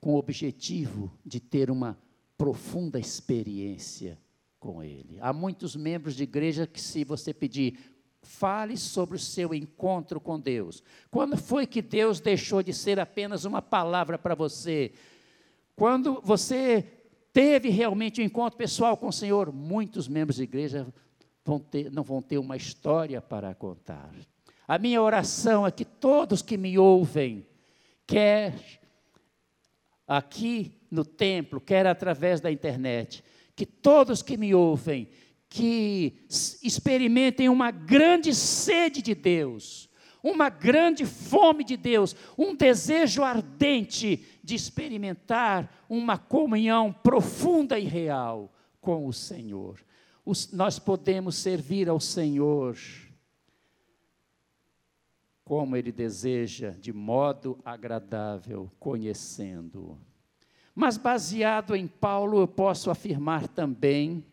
com 0.00 0.14
o 0.14 0.18
objetivo 0.18 1.16
de 1.24 1.40
ter 1.40 1.70
uma 1.70 1.98
profunda 2.36 2.98
experiência 2.98 4.20
com 4.58 4.82
Ele. 4.82 5.18
Há 5.20 5.32
muitos 5.32 5.76
membros 5.76 6.14
de 6.14 6.24
igreja 6.24 6.66
que, 6.66 6.80
se 6.80 7.04
você 7.04 7.32
pedir, 7.32 7.93
fale 8.24 8.76
sobre 8.76 9.16
o 9.16 9.20
seu 9.20 9.54
encontro 9.54 10.20
com 10.20 10.40
Deus. 10.40 10.82
Quando 11.10 11.36
foi 11.36 11.66
que 11.66 11.80
Deus 11.80 12.20
deixou 12.20 12.62
de 12.62 12.72
ser 12.72 12.98
apenas 12.98 13.44
uma 13.44 13.62
palavra 13.62 14.18
para 14.18 14.34
você? 14.34 14.92
Quando 15.76 16.20
você 16.24 16.84
teve 17.32 17.68
realmente 17.68 18.20
um 18.20 18.24
encontro 18.24 18.56
pessoal 18.56 18.96
com 18.96 19.08
o 19.08 19.12
Senhor, 19.12 19.52
muitos 19.52 20.08
membros 20.08 20.36
de 20.36 20.44
igreja 20.44 20.86
vão 21.44 21.58
ter, 21.58 21.90
não 21.90 22.02
vão 22.02 22.22
ter 22.22 22.38
uma 22.38 22.56
história 22.56 23.20
para 23.20 23.54
contar. 23.54 24.10
A 24.66 24.78
minha 24.78 25.02
oração 25.02 25.66
é 25.66 25.70
que 25.70 25.84
todos 25.84 26.40
que 26.40 26.56
me 26.56 26.78
ouvem, 26.78 27.46
quer 28.06 28.54
aqui 30.06 30.80
no 30.90 31.04
templo, 31.04 31.60
quer 31.60 31.86
através 31.86 32.40
da 32.40 32.50
internet, 32.50 33.22
que 33.54 33.66
todos 33.66 34.22
que 34.22 34.36
me 34.36 34.54
ouvem, 34.54 35.08
que 35.54 36.12
experimentem 36.64 37.48
uma 37.48 37.70
grande 37.70 38.34
sede 38.34 39.00
de 39.00 39.14
Deus, 39.14 39.88
uma 40.20 40.48
grande 40.48 41.06
fome 41.06 41.62
de 41.62 41.76
Deus, 41.76 42.16
um 42.36 42.56
desejo 42.56 43.22
ardente 43.22 44.26
de 44.42 44.56
experimentar 44.56 45.72
uma 45.88 46.18
comunhão 46.18 46.92
profunda 46.92 47.78
e 47.78 47.84
real 47.84 48.52
com 48.80 49.06
o 49.06 49.12
Senhor. 49.12 49.78
Os, 50.26 50.50
nós 50.50 50.80
podemos 50.80 51.36
servir 51.36 51.88
ao 51.88 52.00
Senhor 52.00 52.76
como 55.44 55.76
Ele 55.76 55.92
deseja, 55.92 56.70
de 56.70 56.92
modo 56.92 57.60
agradável, 57.64 58.68
conhecendo-o. 58.80 59.96
Mas 60.74 60.96
baseado 60.96 61.76
em 61.76 61.86
Paulo, 61.86 62.40
eu 62.40 62.48
posso 62.48 62.90
afirmar 62.90 63.46
também 63.46 64.26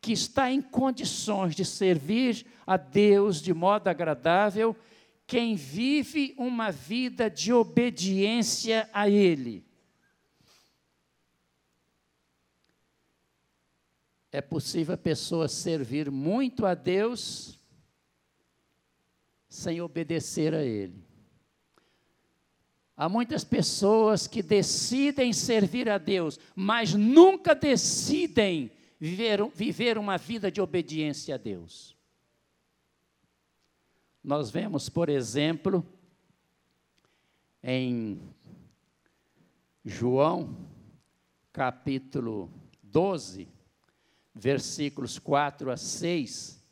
que 0.00 0.12
está 0.12 0.50
em 0.50 0.62
condições 0.62 1.54
de 1.54 1.64
servir 1.64 2.46
a 2.66 2.76
Deus 2.76 3.40
de 3.40 3.52
modo 3.52 3.88
agradável 3.88 4.76
quem 5.26 5.54
vive 5.54 6.34
uma 6.38 6.70
vida 6.70 7.28
de 7.28 7.52
obediência 7.52 8.88
a 8.94 9.08
Ele. 9.08 9.66
É 14.32 14.40
possível 14.40 14.94
a 14.94 14.98
pessoa 14.98 15.48
servir 15.48 16.10
muito 16.10 16.64
a 16.64 16.74
Deus 16.74 17.58
sem 19.48 19.80
obedecer 19.80 20.54
a 20.54 20.62
Ele. 20.62 21.04
Há 22.96 23.08
muitas 23.08 23.44
pessoas 23.44 24.26
que 24.26 24.42
decidem 24.42 25.32
servir 25.32 25.88
a 25.88 25.98
Deus, 25.98 26.38
mas 26.54 26.94
nunca 26.94 27.54
decidem 27.54 28.72
viver, 28.98 29.44
viver 29.54 29.98
uma 29.98 30.16
vida 30.16 30.50
de 30.50 30.60
obediência 30.60 31.34
a 31.34 31.38
Deus. 31.38 31.96
Nós 34.22 34.50
vemos, 34.50 34.88
por 34.88 35.08
exemplo, 35.08 35.86
em 37.62 38.20
João, 39.84 40.68
capítulo 41.52 42.52
12, 42.82 43.48
versículos 44.34 45.18
4 45.18 45.70
a 45.70 45.76
6. 45.76 46.62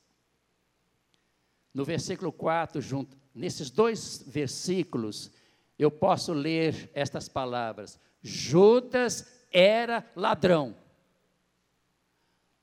No 1.72 1.84
versículo 1.84 2.32
4, 2.32 2.80
junto, 2.80 3.16
nesses 3.34 3.70
dois 3.70 4.22
versículos, 4.26 5.30
eu 5.78 5.90
posso 5.90 6.32
ler 6.32 6.90
estas 6.94 7.28
palavras: 7.28 7.98
Judas 8.22 9.46
era 9.50 10.10
ladrão. 10.14 10.74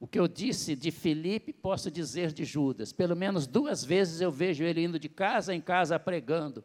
O 0.03 0.07
que 0.07 0.19
eu 0.19 0.27
disse 0.27 0.75
de 0.75 0.91
Filipe, 0.91 1.53
posso 1.53 1.89
dizer 1.89 2.33
de 2.33 2.43
Judas. 2.43 2.91
Pelo 2.91 3.15
menos 3.15 3.47
duas 3.47 3.85
vezes 3.85 4.19
eu 4.19 4.29
vejo 4.29 4.61
ele 4.61 4.83
indo 4.83 4.99
de 4.99 5.07
casa 5.07 5.55
em 5.55 5.61
casa 5.61 5.97
pregando, 5.97 6.61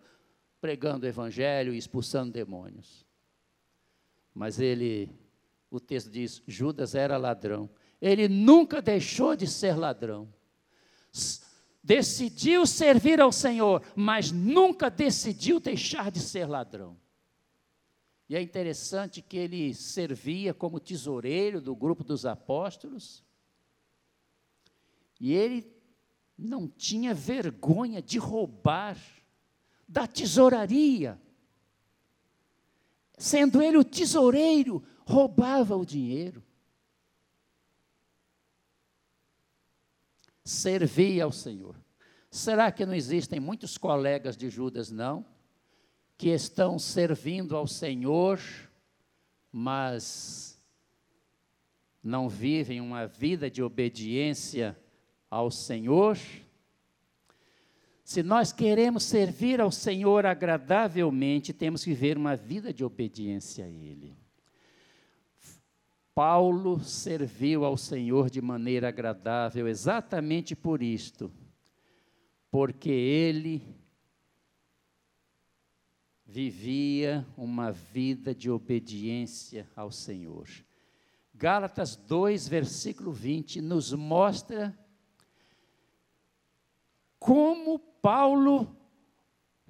pregando 0.60 1.06
o 1.06 1.08
evangelho 1.08 1.72
e 1.72 1.78
expulsando 1.78 2.32
demônios. 2.32 3.06
Mas 4.34 4.58
ele, 4.58 5.08
o 5.70 5.78
texto 5.78 6.10
diz, 6.10 6.42
Judas 6.48 6.96
era 6.96 7.16
ladrão. 7.16 7.70
Ele 8.02 8.26
nunca 8.26 8.82
deixou 8.82 9.36
de 9.36 9.46
ser 9.46 9.76
ladrão 9.76 10.28
decidiu 11.80 12.66
servir 12.66 13.20
ao 13.20 13.30
Senhor, 13.30 13.82
mas 13.94 14.32
nunca 14.32 14.90
decidiu 14.90 15.60
deixar 15.60 16.10
de 16.10 16.18
ser 16.18 16.46
ladrão. 16.46 16.98
E 18.28 18.34
é 18.34 18.42
interessante 18.42 19.22
que 19.22 19.38
ele 19.38 19.72
servia 19.72 20.52
como 20.52 20.80
tesoureiro 20.80 21.60
do 21.60 21.74
grupo 21.76 22.02
dos 22.02 22.26
apóstolos, 22.26 23.24
e 25.18 25.32
ele 25.32 25.70
não 26.36 26.68
tinha 26.68 27.12
vergonha 27.14 28.00
de 28.00 28.18
roubar 28.18 28.96
da 29.88 30.06
tesouraria. 30.06 31.20
Sendo 33.16 33.60
ele 33.60 33.76
o 33.76 33.84
tesoureiro, 33.84 34.82
roubava 35.04 35.76
o 35.76 35.84
dinheiro. 35.84 36.42
servia 40.48 41.24
ao 41.24 41.32
Senhor. 41.32 41.76
Será 42.30 42.72
que 42.72 42.86
não 42.86 42.94
existem 42.94 43.38
muitos 43.38 43.76
colegas 43.76 44.36
de 44.36 44.48
Judas, 44.48 44.90
não? 44.90 45.24
Que 46.16 46.30
estão 46.30 46.78
servindo 46.78 47.54
ao 47.54 47.66
Senhor, 47.66 48.40
mas 49.52 50.60
não 52.02 52.28
vivem 52.28 52.80
uma 52.80 53.06
vida 53.06 53.50
de 53.50 53.62
obediência 53.62 54.78
ao 55.30 55.50
Senhor? 55.50 56.18
Se 58.04 58.22
nós 58.22 58.52
queremos 58.52 59.04
servir 59.04 59.60
ao 59.60 59.70
Senhor 59.70 60.24
agradavelmente, 60.24 61.52
temos 61.52 61.84
que 61.84 61.90
viver 61.90 62.16
uma 62.16 62.34
vida 62.34 62.72
de 62.72 62.84
obediência 62.84 63.64
a 63.64 63.68
Ele. 63.68 64.16
Paulo 66.14 66.80
serviu 66.80 67.64
ao 67.64 67.76
Senhor 67.76 68.28
de 68.28 68.42
maneira 68.42 68.88
agradável 68.88 69.68
exatamente 69.68 70.56
por 70.56 70.82
isto, 70.82 71.30
porque 72.50 72.90
ele 72.90 73.62
vivia 76.26 77.24
uma 77.36 77.70
vida 77.70 78.34
de 78.34 78.50
obediência 78.50 79.70
ao 79.76 79.92
Senhor. 79.92 80.48
Gálatas 81.32 81.94
2, 81.94 82.48
versículo 82.48 83.12
20, 83.12 83.60
nos 83.60 83.92
mostra 83.92 84.76
como 87.18 87.78
Paulo 87.78 88.76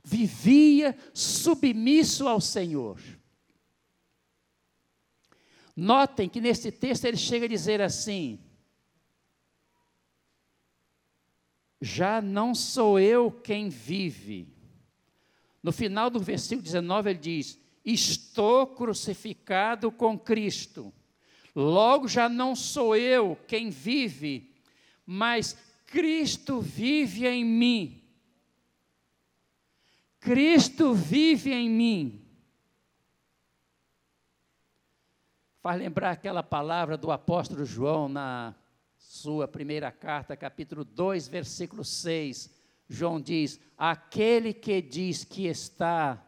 vivia 0.05 0.97
submisso 1.13 2.27
ao 2.27 2.41
Senhor. 2.41 3.01
Notem 5.77 6.29
que 6.29 6.41
nesse 6.41 6.73
texto 6.73 7.05
ele 7.05 7.17
chega 7.17 7.45
a 7.45 7.49
dizer 7.49 7.81
assim: 7.81 8.41
Já 11.81 12.21
não 12.21 12.55
sou 12.55 12.99
eu 12.99 13.31
quem 13.31 13.69
vive. 13.69 14.49
No 15.63 15.71
final 15.71 16.11
do 16.11 16.19
versículo 16.19 16.63
19 16.63 17.11
ele 17.11 17.19
diz: 17.19 17.61
Estou 17.85 18.67
crucificado 18.67 19.93
com 19.93 20.19
Cristo. 20.19 20.93
Logo 21.55 22.09
já 22.09 22.29
não 22.29 22.57
sou 22.57 22.97
eu 22.97 23.37
quem 23.47 23.71
vive, 23.71 24.55
mas 25.05 25.57
Cristo 25.91 26.61
vive 26.61 27.27
em 27.27 27.43
mim. 27.43 28.03
Cristo 30.21 30.93
vive 30.93 31.51
em 31.51 31.69
mim. 31.71 32.23
Faz 35.63 35.79
lembrar 35.79 36.11
aquela 36.11 36.43
palavra 36.43 36.99
do 36.99 37.11
apóstolo 37.11 37.65
João 37.65 38.07
na 38.07 38.55
sua 38.99 39.49
primeira 39.49 39.91
carta, 39.91 40.37
capítulo 40.37 40.85
2, 40.85 41.27
versículo 41.27 41.83
6. 41.83 42.55
João 42.87 43.19
diz: 43.19 43.59
Aquele 43.77 44.53
que 44.53 44.83
diz 44.83 45.25
que 45.25 45.47
está 45.47 46.23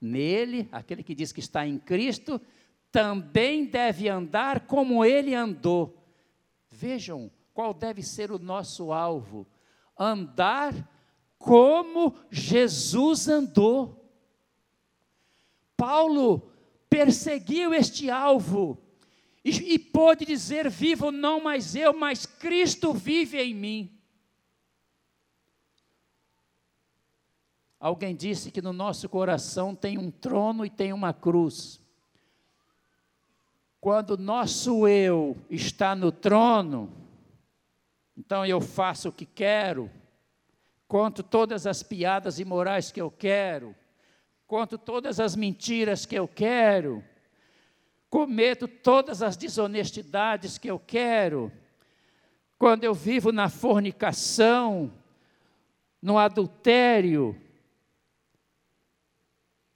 nele, 0.00 0.68
aquele 0.70 1.02
que 1.02 1.14
diz 1.14 1.32
que 1.32 1.40
está 1.40 1.66
em 1.66 1.76
Cristo, 1.76 2.40
também 2.92 3.64
deve 3.64 4.08
andar 4.08 4.60
como 4.60 5.04
ele 5.04 5.34
andou. 5.34 6.06
Vejam 6.70 7.30
qual 7.52 7.74
deve 7.74 8.02
ser 8.02 8.30
o 8.30 8.38
nosso 8.38 8.92
alvo: 8.92 9.46
andar 9.98 10.88
como 11.38 12.14
Jesus 12.30 13.28
andou. 13.28 13.98
Paulo 15.76 16.52
perseguiu 16.88 17.74
este 17.74 18.08
alvo 18.08 18.78
e, 19.44 19.74
e 19.74 19.78
pôde 19.78 20.24
dizer: 20.24 20.70
Vivo 20.70 21.10
não 21.10 21.42
mais 21.42 21.74
eu, 21.74 21.92
mas 21.92 22.26
Cristo 22.26 22.92
vive 22.92 23.40
em 23.40 23.54
mim. 23.54 23.98
Alguém 27.80 28.14
disse 28.14 28.52
que 28.52 28.62
no 28.62 28.72
nosso 28.72 29.08
coração 29.08 29.74
tem 29.74 29.98
um 29.98 30.08
trono 30.08 30.64
e 30.64 30.70
tem 30.70 30.92
uma 30.92 31.12
cruz. 31.12 31.80
Quando 33.80 34.16
nosso 34.16 34.86
eu 34.86 35.36
está 35.50 35.96
no 35.96 36.12
trono, 36.12 37.01
então 38.16 38.44
eu 38.44 38.60
faço 38.60 39.08
o 39.08 39.12
que 39.12 39.26
quero, 39.26 39.90
conto 40.86 41.22
todas 41.22 41.66
as 41.66 41.82
piadas 41.82 42.38
imorais 42.38 42.92
que 42.92 43.00
eu 43.00 43.10
quero, 43.10 43.74
conto 44.46 44.76
todas 44.76 45.18
as 45.18 45.34
mentiras 45.34 46.04
que 46.04 46.14
eu 46.14 46.28
quero, 46.28 47.02
cometo 48.10 48.68
todas 48.68 49.22
as 49.22 49.36
desonestidades 49.36 50.58
que 50.58 50.70
eu 50.70 50.78
quero. 50.78 51.50
Quando 52.58 52.84
eu 52.84 52.92
vivo 52.92 53.32
na 53.32 53.48
fornicação, 53.48 54.92
no 56.00 56.18
adultério, 56.18 57.40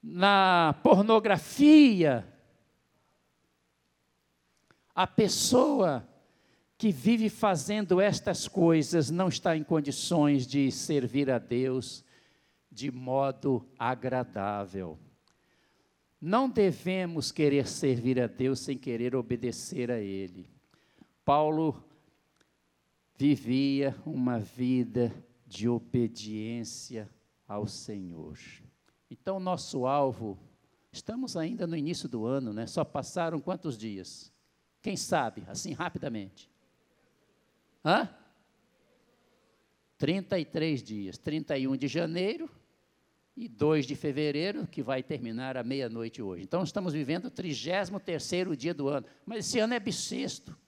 na 0.03 0.75
pornografia, 0.83 2.25
a 4.95 5.07
pessoa 5.07 6.07
que 6.87 6.93
vive 6.93 7.29
fazendo 7.29 8.01
estas 8.01 8.47
coisas 8.47 9.11
não 9.11 9.27
está 9.27 9.57
em 9.57 9.65
condições 9.65 10.47
de 10.47 10.71
servir 10.71 11.29
a 11.29 11.37
Deus 11.37 12.05
de 12.71 12.93
modo 12.93 13.69
agradável. 13.77 14.97
Não 16.21 16.49
devemos 16.49 17.33
querer 17.33 17.67
servir 17.67 18.21
a 18.21 18.29
Deus 18.29 18.61
sem 18.61 18.79
querer 18.79 19.17
obedecer 19.17 19.91
a 19.91 19.99
Ele. 19.99 20.49
Paulo 21.25 21.85
vivia 23.17 23.93
uma 24.07 24.39
vida 24.39 25.13
de 25.45 25.69
obediência 25.69 27.11
ao 27.49 27.67
Senhor. 27.67 28.39
Então, 29.11 29.41
nosso 29.41 29.87
alvo, 29.87 30.39
estamos 30.93 31.37
ainda 31.37 31.67
no 31.67 31.75
início 31.75 32.09
do 32.09 32.27
ano, 32.27 32.53
né? 32.53 32.65
Só 32.65 32.85
passaram 32.85 33.41
quantos 33.41 33.77
dias? 33.77 34.33
Quem 34.81 34.97
sabe, 34.97 35.43
assim 35.49 35.73
rapidamente? 35.73 36.49
Hã? 37.87 38.11
33 39.97 40.83
dias. 40.83 41.17
31 41.17 41.77
de 41.77 41.87
janeiro 41.87 42.51
e 43.37 43.47
2 43.49 43.87
de 43.87 43.95
fevereiro, 43.95 44.67
que 44.67 44.83
vai 44.83 45.05
terminar 45.05 45.57
à 45.57 45.63
meia-noite 45.63 46.21
hoje. 46.21 46.43
Então, 46.43 46.65
estamos 46.65 46.93
vivendo 46.93 47.27
o 47.27 47.31
33 47.31 48.59
dia 48.59 48.75
do 48.75 48.89
ano. 48.89 49.07
Mas 49.25 49.47
esse 49.47 49.61
ano 49.61 49.75
é 49.75 49.79
bissexto. 49.79 50.59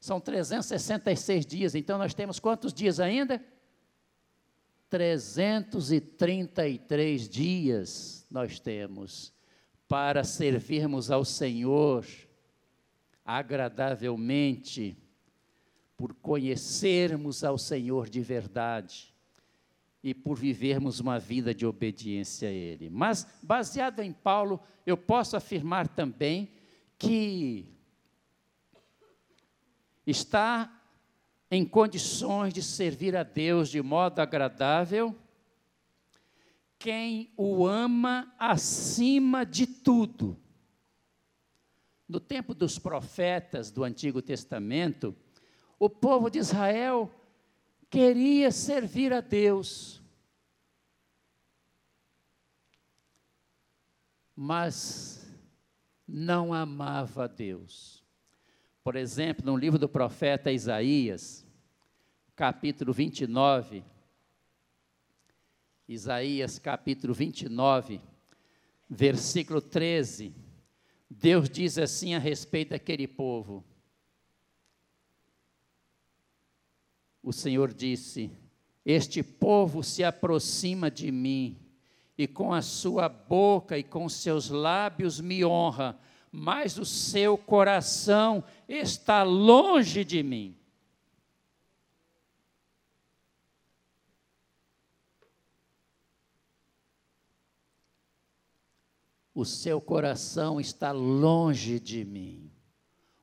São 0.00 0.20
366 0.20 1.46
dias. 1.46 1.76
Então, 1.76 1.96
nós 1.98 2.14
temos 2.14 2.40
quantos 2.40 2.74
dias 2.74 2.98
ainda? 2.98 3.40
333 4.88 7.28
dias 7.28 8.26
nós 8.28 8.58
temos 8.58 9.32
para 9.86 10.24
servirmos 10.24 11.12
ao 11.12 11.24
Senhor 11.24 12.04
agradavelmente 13.24 14.96
por 16.00 16.14
conhecermos 16.14 17.44
ao 17.44 17.58
Senhor 17.58 18.08
de 18.08 18.22
verdade 18.22 19.14
e 20.02 20.14
por 20.14 20.34
vivermos 20.34 20.98
uma 20.98 21.18
vida 21.18 21.54
de 21.54 21.66
obediência 21.66 22.48
a 22.48 22.50
Ele. 22.50 22.88
Mas, 22.88 23.26
baseado 23.42 24.00
em 24.00 24.10
Paulo, 24.10 24.58
eu 24.86 24.96
posso 24.96 25.36
afirmar 25.36 25.86
também 25.88 26.50
que 26.98 27.66
está 30.06 30.74
em 31.50 31.66
condições 31.66 32.54
de 32.54 32.62
servir 32.62 33.14
a 33.14 33.22
Deus 33.22 33.68
de 33.68 33.82
modo 33.82 34.20
agradável 34.20 35.14
quem 36.78 37.30
o 37.36 37.66
ama 37.66 38.34
acima 38.38 39.44
de 39.44 39.66
tudo. 39.66 40.34
No 42.08 42.18
tempo 42.18 42.54
dos 42.54 42.78
profetas 42.78 43.70
do 43.70 43.84
Antigo 43.84 44.22
Testamento, 44.22 45.14
o 45.80 45.88
povo 45.88 46.28
de 46.28 46.38
Israel 46.38 47.10
queria 47.88 48.52
servir 48.52 49.14
a 49.14 49.22
Deus, 49.22 50.02
mas 54.36 55.26
não 56.06 56.52
amava 56.52 57.24
a 57.24 57.26
Deus. 57.26 58.04
Por 58.84 58.94
exemplo, 58.94 59.46
no 59.46 59.56
livro 59.56 59.78
do 59.78 59.88
profeta 59.88 60.52
Isaías, 60.52 61.46
capítulo 62.36 62.92
29, 62.92 63.82
Isaías 65.88 66.58
capítulo 66.58 67.14
29, 67.14 68.02
versículo 68.88 69.62
13, 69.62 70.34
Deus 71.08 71.48
diz 71.48 71.78
assim 71.78 72.14
a 72.14 72.18
respeito 72.18 72.70
daquele 72.70 73.08
povo: 73.08 73.64
o 77.22 77.32
Senhor 77.32 77.72
disse: 77.72 78.30
Este 78.84 79.22
povo 79.22 79.82
se 79.82 80.02
aproxima 80.02 80.90
de 80.90 81.10
mim, 81.10 81.58
e 82.16 82.26
com 82.26 82.52
a 82.52 82.62
sua 82.62 83.08
boca 83.08 83.78
e 83.78 83.82
com 83.82 84.08
seus 84.08 84.50
lábios 84.50 85.20
me 85.20 85.44
honra, 85.44 85.98
mas 86.30 86.78
o 86.78 86.84
seu 86.84 87.36
coração 87.36 88.44
está 88.68 89.22
longe 89.22 90.04
de 90.04 90.22
mim. 90.22 90.56
O 99.34 99.44
seu 99.44 99.80
coração 99.80 100.60
está 100.60 100.92
longe 100.92 101.80
de 101.80 102.04
mim. 102.04 102.50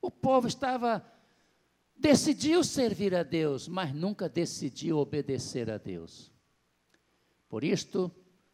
O 0.00 0.10
povo 0.10 0.48
estava 0.48 1.04
decidiu 1.98 2.62
servir 2.62 3.14
a 3.14 3.22
Deus, 3.22 3.66
mas 3.66 3.92
nunca 3.92 4.28
decidiu 4.28 4.98
obedecer 4.98 5.68
a 5.70 5.78
Deus. 5.78 6.30
Por 7.48 7.64
isto, 7.64 8.10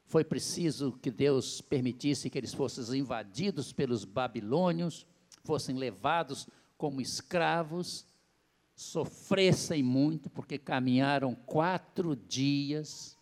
foi 0.07 0.25
preciso 0.25 0.93
que 0.93 1.11
Deus 1.11 1.61
permitisse 1.61 2.31
que 2.31 2.39
eles 2.39 2.55
fossem 2.55 3.01
invadidos 3.01 3.73
pelos 3.73 4.05
babilônios, 4.05 5.07
fossem 5.43 5.77
levados 5.77 6.49
como 6.77 7.01
escravos, 7.01 8.07
sofressem 8.75 9.83
muito, 9.83 10.31
porque 10.31 10.59
caminharam 10.59 11.35
quatro 11.35 12.17
dias 12.17 13.17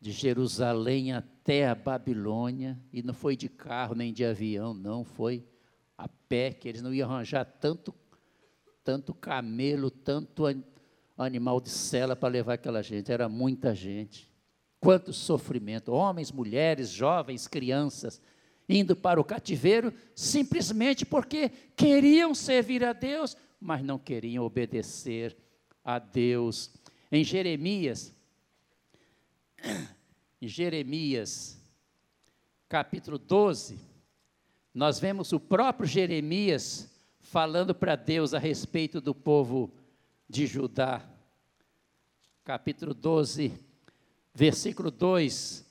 de 0.00 0.12
Jerusalém 0.12 1.12
até 1.12 1.68
a 1.68 1.74
Babilônia, 1.74 2.80
e 2.92 3.02
não 3.02 3.12
foi 3.12 3.36
de 3.36 3.48
carro 3.48 3.94
nem 3.94 4.12
de 4.12 4.24
avião, 4.24 4.72
não, 4.72 5.04
foi 5.04 5.44
a 5.96 6.08
pé, 6.08 6.52
que 6.52 6.68
eles 6.68 6.80
não 6.80 6.94
iam 6.94 7.10
arranjar 7.10 7.44
tanto, 7.44 7.94
tanto 8.84 9.14
camelo, 9.14 9.90
tanto 9.90 10.44
animal 11.16 11.60
de 11.60 11.68
sela 11.68 12.16
para 12.16 12.28
levar 12.28 12.54
aquela 12.54 12.82
gente, 12.82 13.12
era 13.12 13.28
muita 13.28 13.74
gente. 13.74 14.30
Quanto 14.80 15.12
sofrimento, 15.12 15.92
homens, 15.92 16.32
mulheres, 16.32 16.88
jovens, 16.88 17.46
crianças, 17.46 18.20
indo 18.68 18.96
para 18.96 19.20
o 19.20 19.24
cativeiro 19.24 19.92
simplesmente 20.14 21.04
porque 21.04 21.50
queriam 21.76 22.34
servir 22.34 22.84
a 22.84 22.92
Deus, 22.92 23.36
mas 23.60 23.82
não 23.82 23.98
queriam 23.98 24.44
obedecer 24.44 25.36
a 25.84 25.98
Deus. 25.98 26.70
Em 27.12 27.22
Jeremias, 27.22 28.12
em 30.40 30.48
Jeremias, 30.48 31.60
capítulo 32.68 33.18
12, 33.18 33.78
nós 34.72 34.98
vemos 34.98 35.32
o 35.32 35.40
próprio 35.40 35.86
Jeremias 35.86 36.89
falando 37.30 37.72
para 37.72 37.94
Deus 37.94 38.34
a 38.34 38.40
respeito 38.40 39.00
do 39.00 39.14
povo 39.14 39.72
de 40.28 40.48
Judá. 40.48 41.08
Capítulo 42.42 42.92
12, 42.92 43.52
versículo 44.34 44.90
2, 44.90 45.64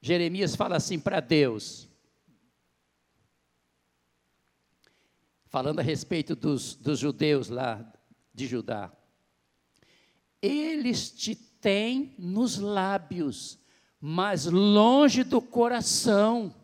Jeremias 0.00 0.56
fala 0.56 0.76
assim 0.76 0.98
para 0.98 1.20
Deus, 1.20 1.86
falando 5.44 5.80
a 5.80 5.82
respeito 5.82 6.34
dos, 6.34 6.76
dos 6.76 6.98
judeus 6.98 7.50
lá 7.50 7.92
de 8.32 8.46
Judá. 8.46 8.90
Eles 10.40 11.10
te 11.10 11.36
têm 11.36 12.14
nos 12.18 12.56
lábios, 12.56 13.58
mas 14.00 14.46
longe 14.46 15.22
do 15.24 15.42
coração. 15.42 16.54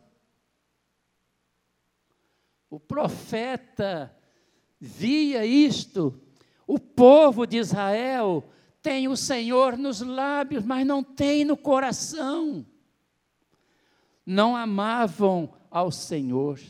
O 2.71 2.81
profeta 2.81 4.15
via 4.81 5.45
isto, 5.45 6.21
o 6.67 6.79
povo 6.79 7.47
de 7.47 7.57
Israel 7.57 8.49
tem 8.83 9.09
o 9.09 9.17
Senhor 9.17 9.77
nos 9.77 10.01
lábios, 10.01 10.65
mas 10.65 10.87
não 10.87 11.03
tem 11.03 11.45
no 11.45 11.57
coração. 11.57 12.65
Não 14.25 14.55
amavam 14.55 15.53
ao 15.71 15.91
Senhor. 15.91 16.61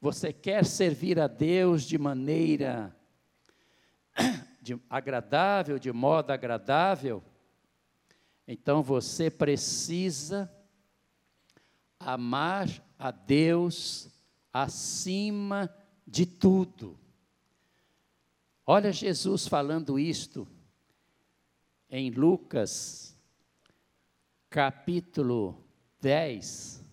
Você 0.00 0.32
quer 0.32 0.64
servir 0.64 1.18
a 1.20 1.26
Deus 1.26 1.82
de 1.82 1.98
maneira 1.98 2.94
de 4.60 4.78
agradável, 4.88 5.78
de 5.78 5.92
modo 5.92 6.30
agradável? 6.30 7.22
Então 8.46 8.82
você 8.82 9.30
precisa 9.30 10.50
amar 12.00 12.68
a 12.98 13.10
Deus 13.10 14.08
acima 14.52 15.68
de 16.06 16.24
tudo. 16.24 16.98
Olha 18.70 18.92
Jesus 18.92 19.48
falando 19.48 19.98
isto 19.98 20.46
em 21.88 22.10
Lucas, 22.10 23.16
capítulo 24.50 25.64
10, 26.02 26.84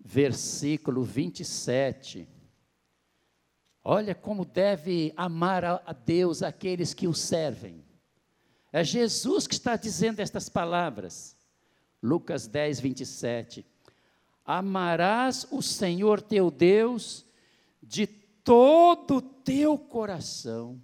versículo 0.00 1.04
27. 1.04 2.28
Olha 3.84 4.12
como 4.12 4.44
deve 4.44 5.12
amar 5.16 5.64
a 5.64 5.92
Deus 5.92 6.42
aqueles 6.42 6.92
que 6.92 7.06
o 7.06 7.14
servem. 7.14 7.84
É 8.72 8.82
Jesus 8.82 9.46
que 9.46 9.54
está 9.54 9.76
dizendo 9.76 10.18
estas 10.18 10.48
palavras. 10.48 11.36
Lucas 12.02 12.48
10, 12.48 12.80
27. 12.80 13.64
Amarás 14.44 15.46
o 15.48 15.62
Senhor 15.62 16.20
teu 16.20 16.50
Deus 16.50 17.24
de 17.80 18.25
todo 18.46 19.16
o 19.16 19.20
teu 19.20 19.76
coração, 19.76 20.80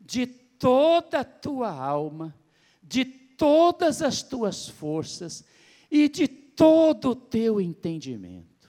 de 0.00 0.26
toda 0.26 1.20
a 1.20 1.24
tua 1.24 1.70
alma, 1.70 2.34
de 2.82 3.04
todas 3.04 4.02
as 4.02 4.24
tuas 4.24 4.68
forças 4.68 5.44
e 5.88 6.08
de 6.08 6.26
todo 6.26 7.10
o 7.10 7.14
teu 7.14 7.60
entendimento. 7.60 8.68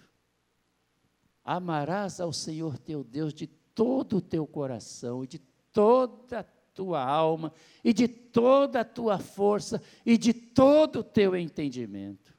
Amarás 1.43 2.22
ao 2.22 2.32
Senhor 2.32 2.78
teu 2.78 3.03
Deus 3.03 3.34
de 3.34 3.47
todo 3.47 4.17
o 4.17 4.22
teu 4.22 4.45
coração 4.45 5.24
e 5.24 5.28
de 5.28 5.39
toda 5.74 6.41
a 6.41 6.43
tua 6.76 7.03
alma 7.03 7.51
e 7.84 7.91
de 7.91 8.07
toda 8.07 8.82
a 8.82 8.86
tua 8.86 9.17
força 9.17 9.82
e 10.05 10.15
de 10.15 10.32
todo 10.32 10.99
o 10.99 11.03
teu 11.03 11.36
entendimento. 11.36 12.38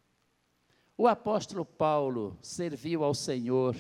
O 0.97 1.09
apóstolo 1.09 1.64
Paulo 1.64 2.39
serviu 2.41 3.03
ao 3.03 3.14
Senhor 3.14 3.76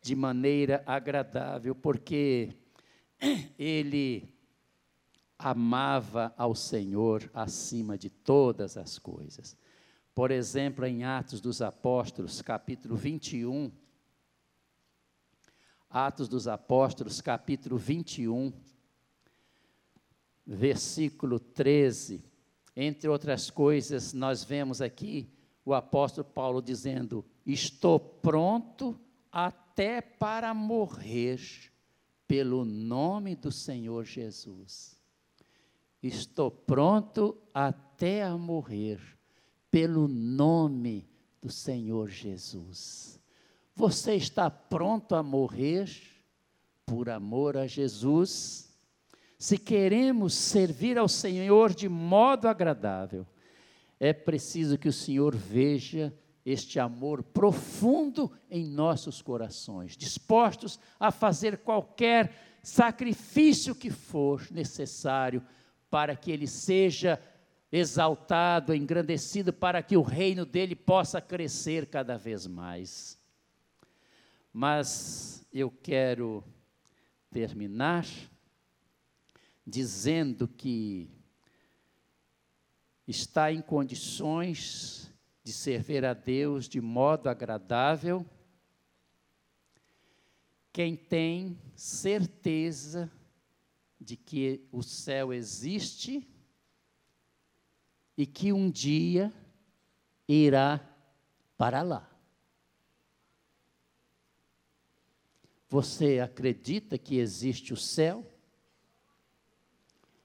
de 0.00 0.14
maneira 0.14 0.82
agradável, 0.86 1.74
porque 1.74 2.56
ele 3.58 4.34
amava 5.38 6.34
ao 6.36 6.54
Senhor 6.54 7.30
acima 7.32 7.96
de 7.96 8.10
todas 8.10 8.76
as 8.76 8.98
coisas. 8.98 9.56
Por 10.14 10.30
exemplo, 10.30 10.84
em 10.84 11.04
Atos 11.04 11.40
dos 11.40 11.62
Apóstolos, 11.62 12.42
capítulo 12.42 12.96
21, 12.96 13.70
Atos 15.88 16.28
dos 16.28 16.48
Apóstolos, 16.48 17.20
capítulo 17.20 17.78
21, 17.78 18.52
versículo 20.44 21.38
13. 21.38 22.24
Entre 22.74 23.08
outras 23.08 23.48
coisas, 23.50 24.12
nós 24.12 24.42
vemos 24.44 24.80
aqui 24.80 25.32
o 25.64 25.72
apóstolo 25.72 26.26
Paulo 26.26 26.60
dizendo: 26.60 27.24
Estou 27.46 28.00
pronto 28.00 28.98
até 29.78 30.00
para 30.00 30.52
morrer 30.52 31.38
pelo 32.26 32.64
nome 32.64 33.36
do 33.36 33.52
Senhor 33.52 34.04
Jesus. 34.04 35.00
Estou 36.02 36.50
pronto 36.50 37.38
até 37.54 38.24
a 38.24 38.36
morrer 38.36 38.98
pelo 39.70 40.08
nome 40.08 41.08
do 41.40 41.48
Senhor 41.48 42.08
Jesus. 42.08 43.20
Você 43.76 44.16
está 44.16 44.50
pronto 44.50 45.14
a 45.14 45.22
morrer 45.22 45.88
por 46.84 47.08
amor 47.08 47.56
a 47.56 47.68
Jesus? 47.68 48.76
Se 49.38 49.56
queremos 49.56 50.34
servir 50.34 50.98
ao 50.98 51.08
Senhor 51.08 51.72
de 51.72 51.88
modo 51.88 52.48
agradável, 52.48 53.24
é 54.00 54.12
preciso 54.12 54.76
que 54.76 54.88
o 54.88 54.92
Senhor 54.92 55.36
veja 55.36 56.12
este 56.50 56.80
amor 56.80 57.22
profundo 57.22 58.32
em 58.50 58.64
nossos 58.64 59.20
corações, 59.20 59.96
dispostos 59.96 60.80
a 60.98 61.10
fazer 61.10 61.58
qualquer 61.58 62.32
sacrifício 62.62 63.74
que 63.74 63.90
for 63.90 64.46
necessário 64.50 65.44
para 65.90 66.16
que 66.16 66.30
ele 66.30 66.46
seja 66.46 67.20
exaltado, 67.70 68.74
engrandecido, 68.74 69.52
para 69.52 69.82
que 69.82 69.96
o 69.96 70.02
reino 70.02 70.46
dele 70.46 70.74
possa 70.74 71.20
crescer 71.20 71.86
cada 71.86 72.16
vez 72.16 72.46
mais. 72.46 73.18
Mas 74.50 75.46
eu 75.52 75.70
quero 75.70 76.42
terminar 77.30 78.06
dizendo 79.66 80.48
que 80.48 81.10
está 83.06 83.52
em 83.52 83.60
condições 83.60 85.12
de 85.48 85.54
servir 85.54 86.04
a 86.04 86.12
Deus 86.12 86.68
de 86.68 86.78
modo 86.78 87.26
agradável 87.26 88.28
quem 90.70 90.94
tem 90.94 91.58
certeza 91.74 93.10
de 93.98 94.14
que 94.14 94.68
o 94.70 94.82
céu 94.82 95.32
existe 95.32 96.28
e 98.14 98.26
que 98.26 98.52
um 98.52 98.70
dia 98.70 99.32
irá 100.28 100.86
para 101.56 101.80
lá. 101.80 102.14
Você 105.70 106.20
acredita 106.20 106.98
que 106.98 107.16
existe 107.16 107.72
o 107.72 107.76
céu? 107.78 108.30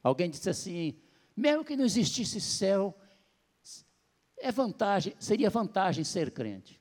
Alguém 0.03 0.29
disse 0.29 0.49
assim: 0.49 0.99
mesmo 1.33 1.63
que 1.63 1.77
não 1.77 1.85
existisse 1.85 2.41
céu, 2.41 2.93
é 4.43 4.51
vantagem, 4.51 5.15
seria 5.19 5.49
vantagem 5.49 6.03
ser 6.03 6.31
crente. 6.31 6.79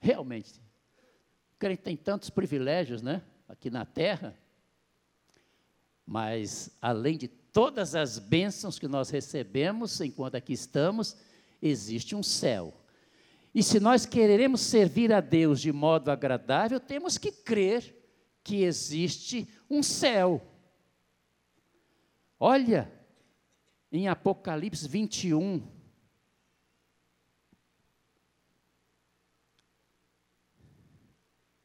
Realmente. 0.00 0.60
O 1.52 1.58
crente 1.58 1.82
tem 1.82 1.96
tantos 1.96 2.30
privilégios, 2.30 3.02
né? 3.02 3.22
Aqui 3.48 3.68
na 3.68 3.84
terra. 3.84 4.38
Mas, 6.06 6.70
além 6.80 7.18
de 7.18 7.26
todas 7.26 7.94
as 7.94 8.18
bênçãos 8.18 8.78
que 8.78 8.86
nós 8.86 9.10
recebemos 9.10 10.00
enquanto 10.00 10.36
aqui 10.36 10.52
estamos, 10.52 11.16
existe 11.60 12.14
um 12.14 12.22
céu. 12.22 12.72
E 13.52 13.62
se 13.62 13.80
nós 13.80 14.06
queremos 14.06 14.60
servir 14.60 15.12
a 15.12 15.20
Deus 15.20 15.60
de 15.60 15.72
modo 15.72 16.10
agradável, 16.10 16.78
temos 16.78 17.18
que 17.18 17.32
crer 17.32 17.96
que 18.44 18.62
existe 18.62 19.48
um 19.68 19.82
céu. 19.82 20.40
Olha, 22.38 22.90
em 23.90 24.06
Apocalipse 24.06 24.86
21, 24.86 25.77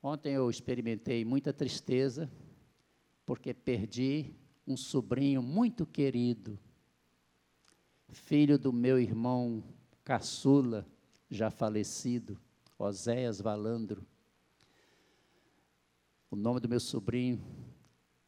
Ontem 0.05 0.33
eu 0.33 0.49
experimentei 0.49 1.23
muita 1.23 1.53
tristeza, 1.53 2.29
porque 3.25 3.53
perdi 3.53 4.35
um 4.67 4.75
sobrinho 4.75 5.41
muito 5.41 5.85
querido, 5.85 6.59
filho 8.09 8.59
do 8.59 8.73
meu 8.73 8.99
irmão 8.99 9.63
caçula, 10.03 10.85
já 11.29 11.49
falecido, 11.49 12.37
Oséias 12.77 13.39
Valandro. 13.39 14.05
O 16.29 16.35
nome 16.35 16.59
do 16.59 16.67
meu 16.67 16.81
sobrinho 16.81 17.41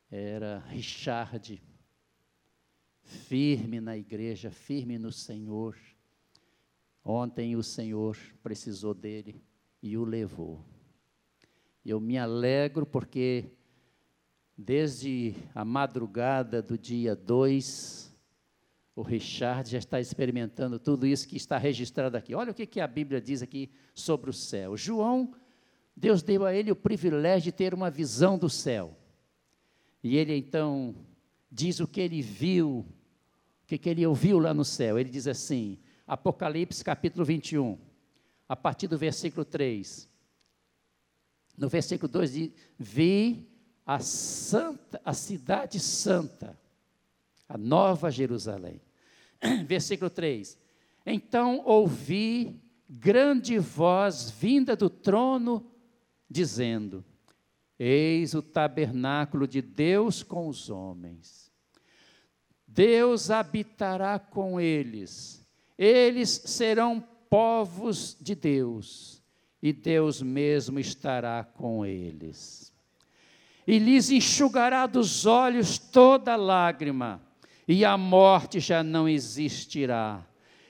era 0.09 0.59
Richard, 0.69 1.61
firme 3.01 3.81
na 3.81 3.97
igreja, 3.97 4.49
firme 4.49 4.97
no 4.97 5.11
Senhor. 5.11 5.77
Ontem 7.03 7.57
o 7.57 7.61
Senhor 7.61 8.17
precisou 8.41 8.93
dele 8.93 9.43
e 9.81 9.97
o 9.97 10.05
levou. 10.05 10.74
Eu 11.85 11.99
me 11.99 12.17
alegro 12.17 12.83
porque 12.83 13.45
desde 14.57 15.35
a 15.53 15.63
madrugada 15.63 16.59
do 16.59 16.79
dia 16.79 17.15
2, 17.15 18.11
o 18.95 19.03
Richard 19.03 19.69
já 19.69 19.77
está 19.77 19.99
experimentando 19.99 20.79
tudo 20.79 21.05
isso 21.05 21.27
que 21.27 21.37
está 21.37 21.59
registrado 21.59 22.17
aqui. 22.17 22.33
Olha 22.33 22.51
o 22.51 22.55
que, 22.55 22.65
que 22.65 22.81
a 22.81 22.87
Bíblia 22.87 23.21
diz 23.21 23.43
aqui 23.43 23.69
sobre 23.93 24.31
o 24.31 24.33
céu. 24.33 24.75
João, 24.75 25.35
Deus 25.95 26.23
deu 26.23 26.43
a 26.43 26.55
ele 26.55 26.71
o 26.71 26.75
privilégio 26.75 27.51
de 27.51 27.57
ter 27.57 27.71
uma 27.71 27.91
visão 27.91 28.35
do 28.35 28.49
céu. 28.49 28.97
E 30.03 30.17
ele 30.17 30.35
então 30.35 30.95
diz 31.51 31.79
o 31.79 31.87
que 31.87 32.01
ele 32.01 32.19
viu, 32.19 32.79
o 32.79 33.67
que, 33.67 33.77
que 33.77 33.89
ele 33.89 34.07
ouviu 34.07 34.39
lá 34.39 34.55
no 34.55 34.65
céu. 34.65 34.97
Ele 34.97 35.09
diz 35.09 35.27
assim, 35.27 35.77
Apocalipse 36.07 36.83
capítulo 36.83 37.23
21, 37.23 37.77
a 38.49 38.55
partir 38.55 38.87
do 38.87 38.97
versículo 38.97 39.45
3. 39.45 40.14
No 41.57 41.69
versículo 41.69 42.11
2 42.11 42.31
diz: 42.31 42.51
Vi 42.77 43.47
a 43.85 43.99
santa, 43.99 44.99
a 45.05 45.13
cidade 45.13 45.79
santa, 45.79 46.59
a 47.47 47.57
nova 47.57 48.09
Jerusalém. 48.11 48.81
Versículo 49.67 50.09
3: 50.09 50.57
Então 51.05 51.61
ouvi 51.65 52.59
grande 52.89 53.59
voz 53.59 54.29
vinda 54.31 54.75
do 54.75 54.89
trono, 54.89 55.71
dizendo: 56.29 57.05
Eis 57.77 58.33
o 58.33 58.41
tabernáculo 58.41 59.47
de 59.47 59.61
Deus 59.61 60.23
com 60.23 60.47
os 60.47 60.69
homens. 60.69 61.51
Deus 62.67 63.29
habitará 63.31 64.19
com 64.19 64.59
eles, 64.59 65.45
eles 65.77 66.29
serão 66.29 66.99
povos 67.29 68.17
de 68.19 68.35
Deus 68.35 69.23
e 69.67 69.73
Deus 69.73 70.21
mesmo 70.21 70.79
estará 70.79 71.43
com 71.43 71.83
eles. 71.83 72.71
E 73.65 73.79
lhes 73.79 74.11
enxugará 74.11 74.85
dos 74.85 75.25
olhos 75.25 75.79
toda 75.79 76.35
lágrima, 76.35 77.19
e 77.67 77.83
a 77.83 77.97
morte 77.97 78.59
já 78.59 78.83
não 78.83 79.09
existirá, 79.09 80.23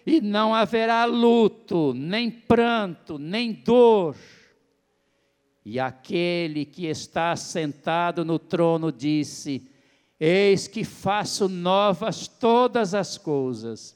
e 0.06 0.22
não 0.22 0.56
haverá 0.56 1.04
luto, 1.04 1.94
nem 1.94 2.32
pranto, 2.32 3.20
nem 3.20 3.52
dor. 3.52 4.16
E 5.66 5.78
aquele 5.78 6.64
que 6.64 6.86
está 6.86 7.36
sentado 7.36 8.24
no 8.24 8.40
trono 8.40 8.94
disse: 8.94 9.70
Eis 10.18 10.70
que 10.70 10.86
faço 10.86 11.50
novas 11.50 12.30
todas 12.30 12.94
as 12.94 13.18
coisas. 13.18 13.94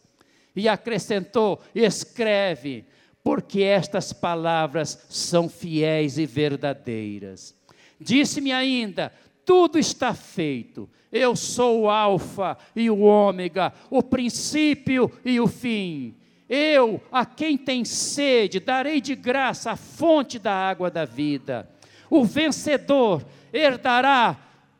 E 0.54 0.68
acrescentou: 0.68 1.62
Escreve, 1.74 2.86
porque 3.24 3.62
estas 3.62 4.14
palavras 4.14 5.06
são 5.10 5.50
fiéis 5.50 6.18
e 6.18 6.26
verdadeiras. 6.26 7.56
Disse-me 8.00 8.52
ainda: 8.52 9.12
tudo 9.46 9.80
está 9.80 10.14
feito. 10.14 10.90
Eu 11.12 11.36
sou 11.36 11.82
o 11.82 11.90
Alfa 11.90 12.56
e 12.76 12.88
o 12.90 13.00
Ômega, 13.00 13.74
o 13.90 14.04
princípio 14.04 15.12
e 15.26 15.40
o 15.40 15.48
fim. 15.48 16.16
Eu, 16.48 17.02
a 17.12 17.26
quem 17.26 17.58
tem 17.58 17.84
sede, 17.84 18.60
darei 18.60 19.02
de 19.02 19.16
graça 19.16 19.72
a 19.72 19.76
fonte 19.76 20.38
da 20.38 20.54
água 20.54 20.90
da 20.90 21.06
vida. 21.06 21.70
O 22.10 22.24
vencedor 22.24 23.26
herdará 23.52 24.38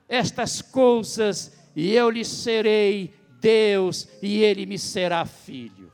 estas 0.08 0.62
coisas, 0.62 1.52
e 1.76 1.94
eu 1.94 2.10
lhe 2.10 2.26
serei 2.26 3.14
Deus, 3.40 4.08
e 4.22 4.44
ele 4.44 4.66
me 4.66 4.78
será 4.78 5.26
filho. 5.26 5.92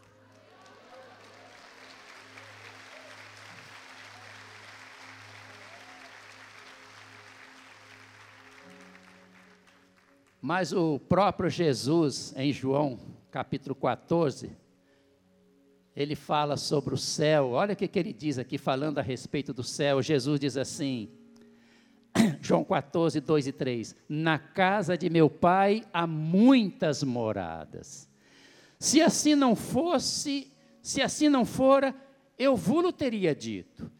Mas 10.45 10.71
o 10.71 10.99
próprio 10.99 11.49
Jesus, 11.49 12.31
em 12.37 12.53
João 12.53 12.99
capítulo 13.31 13.73
14, 13.73 14.51
ele 15.95 16.15
fala 16.15 16.55
sobre 16.55 16.93
o 16.93 16.97
céu. 16.99 17.53
Olha 17.53 17.73
o 17.73 17.75
que, 17.75 17.87
que 17.87 17.97
ele 17.97 18.13
diz 18.13 18.37
aqui, 18.37 18.59
falando 18.59 18.99
a 18.99 19.01
respeito 19.01 19.51
do 19.55 19.63
céu. 19.63 20.03
Jesus 20.03 20.39
diz 20.39 20.55
assim, 20.55 21.09
João 22.41 22.63
14, 22.63 23.19
2 23.21 23.47
e 23.47 23.51
3: 23.51 23.95
Na 24.07 24.37
casa 24.37 24.95
de 24.95 25.09
meu 25.09 25.31
pai 25.31 25.83
há 25.91 26.05
muitas 26.05 27.01
moradas. 27.01 28.07
Se 28.77 29.01
assim 29.01 29.33
não 29.33 29.55
fosse, 29.55 30.53
se 30.79 31.01
assim 31.01 31.27
não 31.27 31.43
fora, 31.43 31.91
eu 32.37 32.55
vos 32.55 32.93
teria 32.93 33.33
dito, 33.33 33.91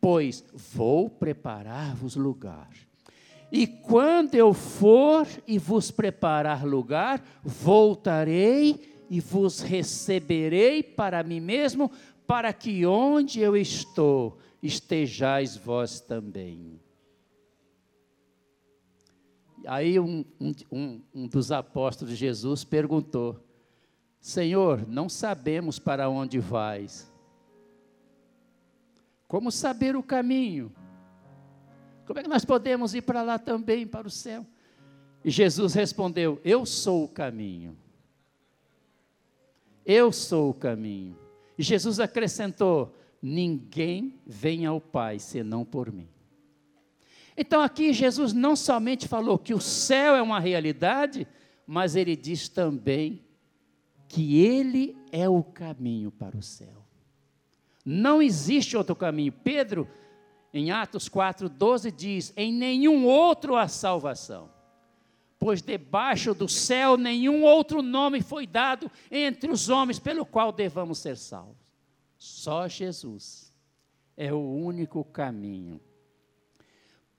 pois 0.00 0.44
vou 0.52 1.08
preparar-vos 1.08 2.16
lugar. 2.16 2.91
E 3.54 3.66
quando 3.66 4.34
eu 4.34 4.54
for 4.54 5.28
e 5.46 5.58
vos 5.58 5.90
preparar 5.90 6.64
lugar, 6.64 7.22
voltarei 7.44 9.04
e 9.10 9.20
vos 9.20 9.60
receberei 9.60 10.82
para 10.82 11.22
mim 11.22 11.38
mesmo, 11.38 11.90
para 12.26 12.50
que 12.54 12.86
onde 12.86 13.40
eu 13.40 13.54
estou, 13.54 14.38
estejais 14.62 15.54
vós 15.54 16.00
também. 16.00 16.80
Aí 19.66 20.00
um, 20.00 20.24
um, 20.70 21.02
um 21.14 21.28
dos 21.28 21.52
apóstolos 21.52 22.14
de 22.14 22.18
Jesus 22.18 22.64
perguntou: 22.64 23.38
Senhor, 24.18 24.88
não 24.88 25.10
sabemos 25.10 25.78
para 25.78 26.08
onde 26.08 26.38
vais. 26.38 27.12
Como 29.28 29.52
saber 29.52 29.94
o 29.94 30.02
caminho? 30.02 30.72
Como 32.06 32.18
é 32.18 32.22
que 32.22 32.28
nós 32.28 32.44
podemos 32.44 32.94
ir 32.94 33.02
para 33.02 33.22
lá 33.22 33.38
também, 33.38 33.86
para 33.86 34.06
o 34.06 34.10
céu? 34.10 34.46
E 35.24 35.30
Jesus 35.30 35.74
respondeu: 35.74 36.40
Eu 36.44 36.66
sou 36.66 37.04
o 37.04 37.08
caminho. 37.08 37.76
Eu 39.84 40.12
sou 40.12 40.50
o 40.50 40.54
caminho. 40.54 41.16
E 41.56 41.62
Jesus 41.62 42.00
acrescentou: 42.00 42.94
Ninguém 43.20 44.20
vem 44.26 44.66
ao 44.66 44.80
Pai 44.80 45.18
senão 45.18 45.64
por 45.64 45.92
mim. 45.92 46.08
Então 47.36 47.62
aqui 47.62 47.92
Jesus 47.92 48.32
não 48.32 48.54
somente 48.54 49.08
falou 49.08 49.38
que 49.38 49.54
o 49.54 49.60
céu 49.60 50.14
é 50.14 50.22
uma 50.22 50.38
realidade, 50.38 51.26
mas 51.66 51.96
ele 51.96 52.14
diz 52.14 52.48
também 52.48 53.24
que 54.08 54.38
ele 54.44 54.96
é 55.10 55.28
o 55.28 55.42
caminho 55.42 56.10
para 56.10 56.36
o 56.36 56.42
céu. 56.42 56.84
Não 57.84 58.20
existe 58.20 58.76
outro 58.76 58.94
caminho. 58.94 59.32
Pedro 59.32 59.88
em 60.52 60.70
Atos 60.70 61.08
4,12 61.08 61.90
diz: 61.90 62.32
Em 62.36 62.52
nenhum 62.52 63.06
outro 63.06 63.56
há 63.56 63.68
salvação, 63.68 64.50
pois 65.38 65.62
debaixo 65.62 66.34
do 66.34 66.48
céu 66.48 66.96
nenhum 66.96 67.42
outro 67.42 67.82
nome 67.82 68.20
foi 68.20 68.46
dado 68.46 68.90
entre 69.10 69.50
os 69.50 69.68
homens 69.68 69.98
pelo 69.98 70.26
qual 70.26 70.52
devamos 70.52 70.98
ser 70.98 71.16
salvos. 71.16 71.56
Só 72.18 72.68
Jesus 72.68 73.52
é 74.16 74.32
o 74.32 74.38
único 74.38 75.04
caminho. 75.04 75.80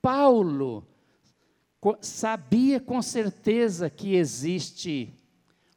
Paulo 0.00 0.86
sabia 2.00 2.80
com 2.80 3.02
certeza 3.02 3.90
que 3.90 4.14
existe 4.14 5.12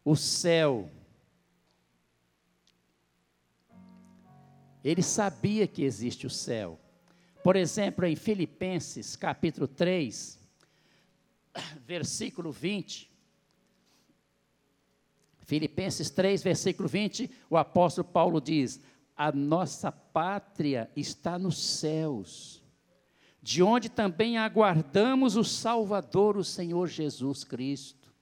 o 0.05 0.15
céu. 0.15 0.89
Ele 4.83 5.01
sabia 5.01 5.67
que 5.67 5.83
existe 5.83 6.25
o 6.25 6.29
céu. 6.29 6.79
Por 7.47 7.55
exemplo, 7.55 8.05
em 8.05 8.13
Filipenses, 8.13 9.15
capítulo 9.15 9.69
3, 9.69 10.37
versículo 11.87 12.51
20. 12.51 13.09
Filipenses 15.45 16.09
3, 16.09 16.43
versículo 16.43 16.89
20, 16.89 17.31
o 17.49 17.55
apóstolo 17.55 18.05
Paulo 18.05 18.41
diz: 18.41 18.81
A 19.15 19.31
nossa 19.31 19.93
pátria 19.93 20.91
está 20.93 21.39
nos 21.39 21.57
céus, 21.57 22.61
de 23.41 23.63
onde 23.63 23.87
também 23.87 24.37
aguardamos 24.37 25.37
o 25.37 25.43
Salvador, 25.45 26.35
o 26.35 26.43
Senhor 26.43 26.89
Jesus 26.89 27.45
Cristo, 27.45 28.13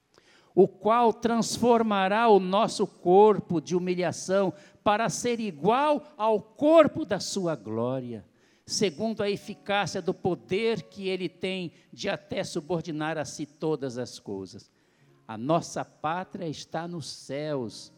o 0.54 0.68
qual 0.68 1.12
transformará 1.12 2.28
o 2.28 2.38
nosso 2.38 2.86
corpo 2.86 3.60
de 3.60 3.74
humilhação 3.74 4.54
para 4.84 5.08
ser 5.08 5.40
igual 5.40 6.14
ao 6.16 6.40
corpo 6.40 7.04
da 7.04 7.18
sua 7.18 7.56
glória 7.56 8.24
segundo 8.66 9.22
a 9.22 9.30
eficácia 9.30 10.02
do 10.02 10.12
poder 10.12 10.82
que 10.82 11.08
ele 11.08 11.28
tem 11.28 11.72
de 11.92 12.08
até 12.08 12.42
subordinar 12.42 13.16
a 13.16 13.24
si 13.24 13.46
todas 13.46 13.96
as 13.96 14.18
coisas. 14.18 14.68
A 15.26 15.38
nossa 15.38 15.84
pátria 15.84 16.48
está 16.48 16.88
nos 16.88 17.08
céus, 17.08 17.92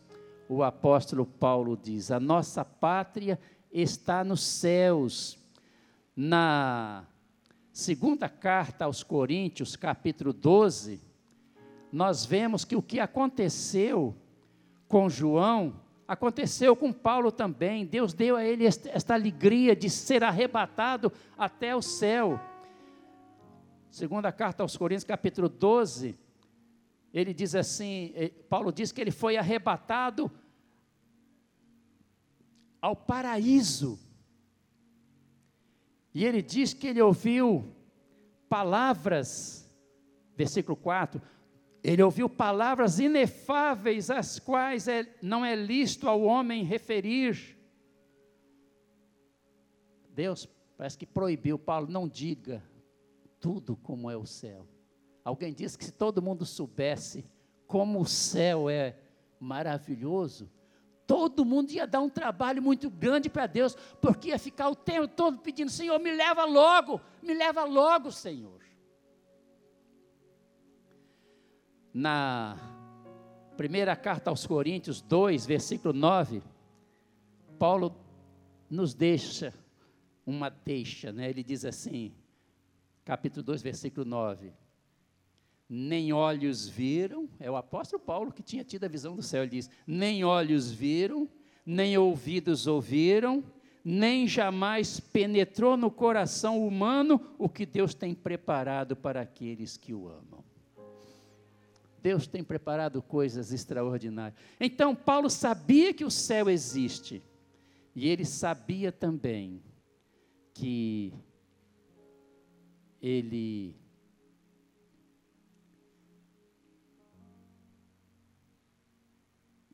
o 0.46 0.62
apóstolo 0.62 1.24
Paulo 1.24 1.74
diz. 1.74 2.10
A 2.10 2.20
nossa 2.20 2.66
pátria 2.66 3.40
está 3.72 4.22
nos 4.22 4.42
céus. 4.42 5.38
Na 6.14 7.06
segunda 7.72 8.28
carta 8.28 8.84
aos 8.84 9.02
Coríntios, 9.02 9.74
capítulo 9.74 10.34
12, 10.34 11.00
nós 11.90 12.26
vemos 12.26 12.66
que 12.66 12.76
o 12.76 12.82
que 12.82 13.00
aconteceu 13.00 14.14
com 14.86 15.08
João 15.08 15.80
Aconteceu 16.08 16.74
com 16.74 16.90
Paulo 16.90 17.30
também. 17.30 17.84
Deus 17.84 18.14
deu 18.14 18.34
a 18.34 18.42
ele 18.42 18.64
esta 18.64 19.12
alegria 19.12 19.76
de 19.76 19.90
ser 19.90 20.24
arrebatado 20.24 21.12
até 21.36 21.76
o 21.76 21.82
céu. 21.82 22.40
Segunda 23.90 24.32
carta 24.32 24.62
aos 24.62 24.74
Coríntios, 24.74 25.04
capítulo 25.04 25.50
12, 25.50 26.18
ele 27.12 27.34
diz 27.34 27.54
assim, 27.54 28.12
eh, 28.14 28.30
Paulo 28.48 28.72
diz 28.72 28.90
que 28.90 29.02
ele 29.02 29.10
foi 29.10 29.36
arrebatado 29.36 30.30
ao 32.80 32.96
paraíso. 32.96 33.98
E 36.14 36.24
ele 36.24 36.40
diz 36.40 36.72
que 36.72 36.86
ele 36.86 37.02
ouviu 37.02 37.70
palavras, 38.48 39.70
versículo 40.34 40.74
4, 40.74 41.20
ele 41.82 42.02
ouviu 42.02 42.28
palavras 42.28 42.98
inefáveis, 42.98 44.10
as 44.10 44.38
quais 44.38 44.88
é, 44.88 45.06
não 45.22 45.44
é 45.44 45.54
lícito 45.54 46.08
ao 46.08 46.22
homem 46.22 46.64
referir. 46.64 47.56
Deus 50.10 50.48
parece 50.76 50.98
que 50.98 51.06
proibiu 51.06 51.58
Paulo, 51.58 51.88
não 51.88 52.08
diga 52.08 52.62
tudo 53.40 53.76
como 53.76 54.10
é 54.10 54.16
o 54.16 54.26
céu. 54.26 54.66
Alguém 55.24 55.52
disse 55.52 55.78
que 55.78 55.84
se 55.84 55.92
todo 55.92 56.22
mundo 56.22 56.44
soubesse 56.44 57.24
como 57.66 58.00
o 58.00 58.06
céu 58.06 58.68
é 58.68 58.96
maravilhoso, 59.38 60.50
todo 61.06 61.44
mundo 61.44 61.70
ia 61.70 61.86
dar 61.86 62.00
um 62.00 62.08
trabalho 62.08 62.62
muito 62.62 62.90
grande 62.90 63.30
para 63.30 63.46
Deus, 63.46 63.76
porque 64.00 64.28
ia 64.28 64.38
ficar 64.38 64.68
o 64.68 64.74
tempo 64.74 65.06
todo 65.08 65.38
pedindo: 65.38 65.70
Senhor, 65.70 65.98
me 66.00 66.12
leva 66.12 66.44
logo, 66.44 67.00
me 67.22 67.34
leva 67.34 67.64
logo, 67.64 68.10
Senhor. 68.10 68.60
Na 71.98 72.56
primeira 73.56 73.96
carta 73.96 74.30
aos 74.30 74.46
Coríntios 74.46 75.00
2, 75.00 75.44
versículo 75.44 75.92
9, 75.92 76.40
Paulo 77.58 77.92
nos 78.70 78.94
deixa 78.94 79.52
uma 80.24 80.48
deixa, 80.48 81.10
né? 81.10 81.28
Ele 81.28 81.42
diz 81.42 81.64
assim, 81.64 82.12
capítulo 83.04 83.42
2, 83.42 83.62
versículo 83.62 84.06
9: 84.06 84.52
Nem 85.68 86.12
olhos 86.12 86.68
viram, 86.68 87.28
é 87.40 87.50
o 87.50 87.56
apóstolo 87.56 88.00
Paulo 88.00 88.30
que 88.30 88.44
tinha 88.44 88.62
tido 88.62 88.84
a 88.84 88.88
visão 88.88 89.16
do 89.16 89.22
céu, 89.22 89.42
ele 89.42 89.50
diz: 89.50 89.68
Nem 89.84 90.22
olhos 90.22 90.70
viram, 90.70 91.28
nem 91.66 91.98
ouvidos 91.98 92.68
ouviram, 92.68 93.42
nem 93.84 94.28
jamais 94.28 95.00
penetrou 95.00 95.76
no 95.76 95.90
coração 95.90 96.64
humano 96.64 97.20
o 97.36 97.48
que 97.48 97.66
Deus 97.66 97.92
tem 97.92 98.14
preparado 98.14 98.94
para 98.94 99.20
aqueles 99.20 99.76
que 99.76 99.92
o 99.92 100.06
amam. 100.06 100.44
Deus 102.02 102.26
tem 102.26 102.42
preparado 102.42 103.02
coisas 103.02 103.52
extraordinárias. 103.52 104.38
Então, 104.60 104.94
Paulo 104.94 105.28
sabia 105.28 105.92
que 105.92 106.04
o 106.04 106.10
céu 106.10 106.48
existe, 106.48 107.22
e 107.94 108.08
ele 108.08 108.24
sabia 108.24 108.92
também 108.92 109.62
que 110.54 111.12
ele 113.00 113.76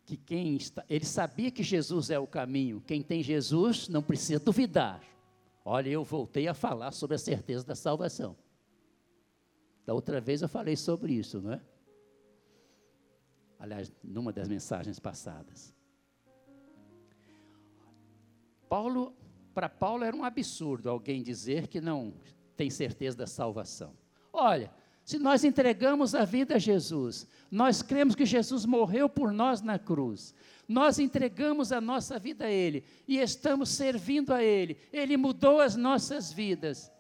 que 0.05 0.17
quem 0.17 0.57
está, 0.57 0.85
ele 0.89 1.05
sabia 1.05 1.51
que 1.51 1.63
Jesus 1.63 2.11
é 2.11 2.19
o 2.19 2.27
caminho. 2.27 2.83
Quem 2.87 3.03
tem 3.03 3.23
Jesus 3.23 3.89
não 3.89 4.03
precisa 4.03 4.39
duvidar. 4.39 5.03
Olha, 5.65 5.89
eu 5.89 6.05
voltei 6.05 6.47
a 6.47 6.55
falar 6.55 6.93
sobre 6.93 7.17
a 7.17 7.19
certeza 7.19 7.65
da 7.65 7.75
salvação. 7.75 8.37
Da 9.87 9.95
outra 9.95 10.21
vez 10.21 10.43
eu 10.43 10.49
falei 10.49 10.77
sobre 10.77 11.15
isso, 11.15 11.41
não 11.41 11.53
é? 11.53 11.61
Aliás, 13.65 13.91
numa 14.03 14.31
das 14.31 14.47
mensagens 14.47 14.99
passadas. 14.99 15.75
Paulo, 18.69 19.17
para 19.55 19.69
Paulo 19.69 20.05
era 20.05 20.15
um 20.15 20.23
absurdo 20.23 20.91
alguém 20.91 21.23
dizer 21.23 21.69
que 21.69 21.81
não 21.81 22.15
tem 22.57 22.69
certeza 22.69 23.17
da 23.17 23.27
salvação. 23.27 23.97
Olha, 24.33 24.71
se 25.03 25.19
nós 25.19 25.45
entregamos 25.45 26.15
a 26.15 26.25
vida 26.25 26.57
a 26.57 26.59
Jesus, 26.59 27.27
nós 27.51 27.81
cremos 27.81 28.15
que 28.15 28.27
Jesus 28.27 28.67
morreu 28.67 29.09
por 29.09 29.33
nós 29.33 29.63
na 29.63 29.79
cruz, 29.79 30.35
nós 30.69 30.99
entregamos 30.99 31.73
a 31.73 31.81
nossa 31.81 32.19
vida 32.19 32.45
a 32.45 32.51
Ele 32.51 32.85
e 33.09 33.19
estamos 33.19 33.71
servindo 33.71 34.33
a 34.33 34.43
Ele, 34.43 34.77
Ele 34.93 35.17
mudou 35.17 35.61
as 35.61 35.75
nossas 35.75 36.31
vidas. 36.31 36.93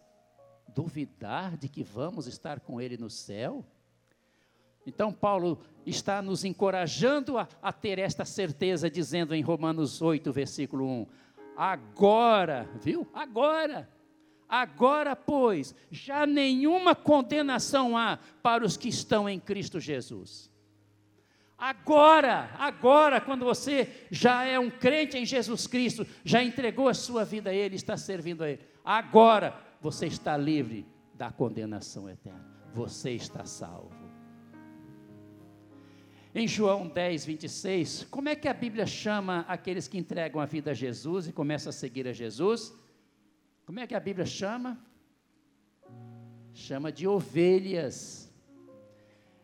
Duvidar 0.74 1.56
de 1.56 1.68
que 1.68 1.82
vamos 1.82 2.26
estar 2.26 2.60
com 2.60 2.80
Ele 2.80 2.96
no 2.96 3.10
céu? 3.10 3.64
Então, 4.86 5.12
Paulo 5.12 5.58
está 5.86 6.20
nos 6.20 6.44
encorajando 6.44 7.38
a, 7.38 7.48
a, 7.62 7.72
ter 7.72 7.98
esta 7.98 8.24
certeza, 8.24 8.90
dizendo 8.90 9.34
em 9.34 9.42
Romanos 9.42 10.02
8, 10.02 10.32
versículo 10.32 10.86
1: 10.86 11.06
Agora, 11.56 12.68
viu? 12.80 13.08
Agora, 13.12 13.88
agora, 14.48 15.16
pois, 15.16 15.74
já 15.90 16.26
nenhuma 16.26 16.94
condenação 16.94 17.96
há 17.96 18.18
para 18.42 18.64
os 18.64 18.76
que 18.76 18.88
estão 18.88 19.28
em 19.28 19.40
Cristo 19.40 19.80
Jesus. 19.80 20.52
Agora, 21.56 22.50
agora, 22.58 23.20
quando 23.20 23.44
você 23.44 23.88
já 24.10 24.44
é 24.44 24.58
um 24.58 24.70
crente 24.70 25.16
em 25.16 25.24
Jesus 25.24 25.66
Cristo, 25.66 26.06
já 26.24 26.42
entregou 26.42 26.88
a 26.88 26.94
sua 26.94 27.24
vida 27.24 27.50
a 27.50 27.54
Ele, 27.54 27.76
está 27.76 27.96
servindo 27.96 28.42
a 28.42 28.50
Ele, 28.50 28.60
agora 28.84 29.58
você 29.80 30.06
está 30.06 30.36
livre 30.36 30.86
da 31.14 31.30
condenação 31.30 32.10
eterna, 32.10 32.44
você 32.74 33.12
está 33.12 33.46
salvo. 33.46 34.03
Em 36.36 36.48
João 36.48 36.88
10, 36.88 37.26
26, 37.26 38.08
como 38.10 38.28
é 38.28 38.34
que 38.34 38.48
a 38.48 38.52
Bíblia 38.52 38.86
chama 38.86 39.44
aqueles 39.46 39.86
que 39.86 39.96
entregam 39.96 40.40
a 40.40 40.44
vida 40.44 40.72
a 40.72 40.74
Jesus 40.74 41.28
e 41.28 41.32
começam 41.32 41.70
a 41.70 41.72
seguir 41.72 42.08
a 42.08 42.12
Jesus? 42.12 42.74
Como 43.64 43.78
é 43.78 43.86
que 43.86 43.94
a 43.94 44.00
Bíblia 44.00 44.26
chama? 44.26 44.76
Chama 46.52 46.90
de 46.90 47.06
ovelhas. 47.06 48.28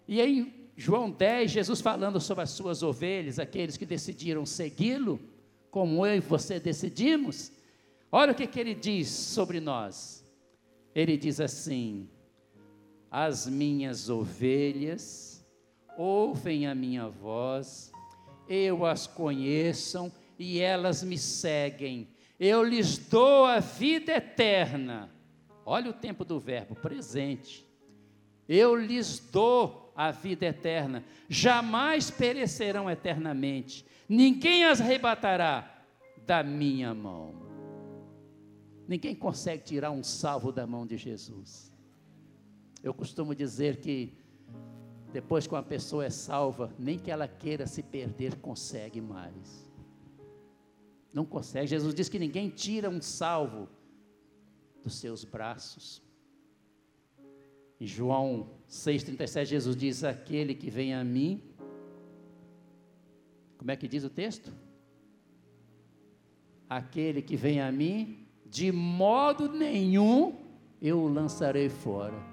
E 0.08 0.20
em 0.20 0.52
João 0.76 1.12
10, 1.12 1.52
Jesus 1.52 1.80
falando 1.80 2.20
sobre 2.20 2.42
as 2.42 2.50
suas 2.50 2.82
ovelhas, 2.82 3.38
aqueles 3.38 3.76
que 3.76 3.86
decidiram 3.86 4.44
segui-lo, 4.44 5.20
como 5.70 6.04
eu 6.04 6.16
e 6.16 6.20
você 6.20 6.58
decidimos, 6.58 7.52
olha 8.10 8.32
o 8.32 8.34
que, 8.34 8.48
que 8.48 8.58
ele 8.58 8.74
diz 8.74 9.06
sobre 9.08 9.60
nós. 9.60 10.26
Ele 10.92 11.16
diz 11.16 11.40
assim: 11.40 12.10
As 13.08 13.46
minhas 13.46 14.10
ovelhas 14.10 15.29
ouvem 16.00 16.66
a 16.66 16.74
minha 16.74 17.08
voz, 17.08 17.92
eu 18.48 18.86
as 18.86 19.06
conheço 19.06 20.10
e 20.38 20.58
elas 20.58 21.02
me 21.02 21.18
seguem. 21.18 22.08
Eu 22.38 22.64
lhes 22.64 22.96
dou 22.96 23.44
a 23.44 23.60
vida 23.60 24.12
eterna. 24.12 25.10
Olha 25.62 25.90
o 25.90 25.92
tempo 25.92 26.24
do 26.24 26.40
verbo 26.40 26.74
presente. 26.74 27.66
Eu 28.48 28.74
lhes 28.74 29.18
dou 29.18 29.92
a 29.94 30.10
vida 30.10 30.46
eterna. 30.46 31.04
Jamais 31.28 32.10
perecerão 32.10 32.90
eternamente. 32.90 33.84
Ninguém 34.08 34.64
as 34.64 34.80
arrebatará 34.80 35.84
da 36.26 36.42
minha 36.42 36.94
mão. 36.94 37.34
Ninguém 38.88 39.14
consegue 39.14 39.64
tirar 39.64 39.90
um 39.90 40.02
salvo 40.02 40.50
da 40.50 40.66
mão 40.66 40.86
de 40.86 40.96
Jesus. 40.96 41.70
Eu 42.82 42.94
costumo 42.94 43.34
dizer 43.34 43.76
que 43.76 44.18
depois 45.12 45.46
que 45.46 45.54
uma 45.54 45.62
pessoa 45.62 46.04
é 46.04 46.10
salva, 46.10 46.72
nem 46.78 46.98
que 46.98 47.10
ela 47.10 47.26
queira 47.26 47.66
se 47.66 47.82
perder, 47.82 48.36
consegue 48.36 49.00
mais. 49.00 49.68
Não 51.12 51.24
consegue. 51.24 51.66
Jesus 51.66 51.94
diz 51.94 52.08
que 52.08 52.18
ninguém 52.18 52.48
tira 52.48 52.88
um 52.88 53.02
salvo 53.02 53.68
dos 54.82 54.94
seus 54.94 55.24
braços. 55.24 56.02
Em 57.80 57.86
João 57.86 58.50
6,37, 58.68 59.46
Jesus 59.46 59.76
diz: 59.76 60.04
Aquele 60.04 60.54
que 60.54 60.70
vem 60.70 60.94
a 60.94 61.02
mim, 61.02 61.42
como 63.58 63.70
é 63.70 63.76
que 63.76 63.88
diz 63.88 64.04
o 64.04 64.10
texto? 64.10 64.52
Aquele 66.68 67.20
que 67.20 67.36
vem 67.36 67.60
a 67.60 67.72
mim, 67.72 68.28
de 68.46 68.70
modo 68.70 69.48
nenhum 69.48 70.38
eu 70.80 71.00
o 71.00 71.08
lançarei 71.08 71.68
fora. 71.68 72.29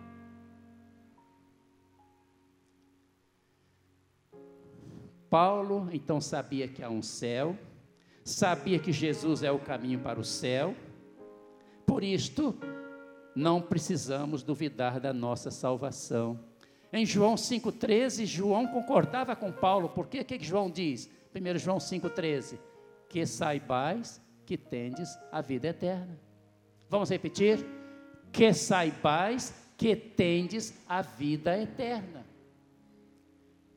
Paulo 5.30 5.90
então 5.92 6.22
sabia 6.22 6.68
que 6.68 6.84
há 6.84 6.90
um 6.90 7.02
céu, 7.02 7.58
sabia 8.24 8.80
que 8.80 8.92
Jesus 8.92 9.44
é 9.44 9.52
o 9.52 9.60
caminho 9.60 10.00
para 10.00 10.20
o 10.20 10.24
céu, 10.24 10.76
por 11.86 12.04
isto, 12.04 12.54
não 13.34 13.62
precisamos 13.62 14.44
duvidar 14.44 15.00
da 15.00 15.14
nossa 15.14 15.50
salvação. 15.50 16.40
Em 16.92 17.06
João 17.06 17.36
5,13, 17.36 18.26
João 18.26 18.68
concordava 18.68 19.36
com 19.36 19.52
Paulo, 19.52 19.90
porque 19.90 20.20
o 20.20 20.26
que 20.26 20.44
João 20.44 20.70
diz? 20.70 21.10
1 21.34 21.58
João 21.58 21.78
5,13: 21.78 22.58
Que 23.08 23.26
saibais 23.26 24.22
que 24.46 24.58
tendes 24.58 25.18
a 25.32 25.40
vida 25.42 25.70
eterna. 25.70 26.20
Vamos 26.90 27.10
repetir? 27.10 27.66
Que 28.32 28.54
saibais 28.54 29.54
que 29.78 29.96
tendes 29.96 30.74
a 30.88 31.02
vida 31.02 31.58
eterna. 31.58 32.27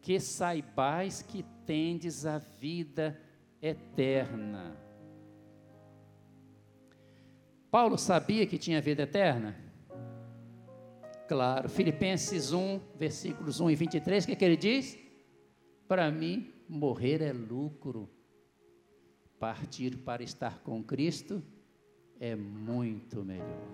Que 0.01 0.19
saibais 0.19 1.23
que 1.23 1.45
tendes 1.67 2.25
a 2.27 2.39
vida 2.39 3.21
eterna. 3.61 4.77
Paulo 7.71 7.97
sabia 7.97 8.47
que 8.47 8.59
tinha 8.59 8.81
vida 8.81 9.03
eterna? 9.03 9.57
Claro, 11.29 11.69
Filipenses 11.69 12.53
1, 12.53 12.81
versículos 12.99 13.61
1 13.61 13.71
e 13.71 13.75
23, 13.77 14.25
o 14.25 14.27
que, 14.27 14.33
é 14.33 14.37
que 14.37 14.45
ele 14.45 14.57
diz? 14.57 14.99
Para 15.87 16.11
mim, 16.11 16.53
morrer 16.69 17.23
é 17.23 17.33
lucro, 17.33 18.11
partir 19.39 19.97
para 19.99 20.23
estar 20.23 20.59
com 20.61 20.83
Cristo 20.83 21.43
é 22.21 22.37
muito 22.37 23.25
melhor. 23.25 23.69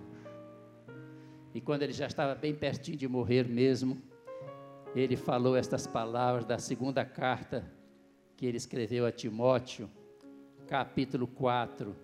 E 1.53 1.59
quando 1.59 1.83
ele 1.83 1.91
já 1.91 2.07
estava 2.07 2.33
bem 2.33 2.55
pertinho 2.55 2.97
de 2.97 3.07
morrer 3.07 3.47
mesmo, 3.47 4.01
ele 4.95 5.15
falou 5.15 5.55
estas 5.55 5.85
palavras 5.85 6.45
da 6.45 6.57
segunda 6.57 7.05
carta 7.05 7.63
que 8.35 8.45
ele 8.45 8.57
escreveu 8.57 9.05
a 9.05 9.11
Timóteo, 9.11 9.89
capítulo 10.67 11.27
4, 11.27 11.95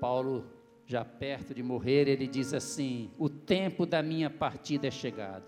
Paulo, 0.00 0.46
já 0.86 1.04
perto 1.04 1.54
de 1.54 1.62
morrer, 1.62 2.08
ele 2.08 2.26
diz 2.26 2.54
assim: 2.54 3.10
O 3.18 3.28
tempo 3.28 3.84
da 3.84 4.02
minha 4.02 4.30
partida 4.30 4.86
é 4.86 4.90
chegado. 4.90 5.44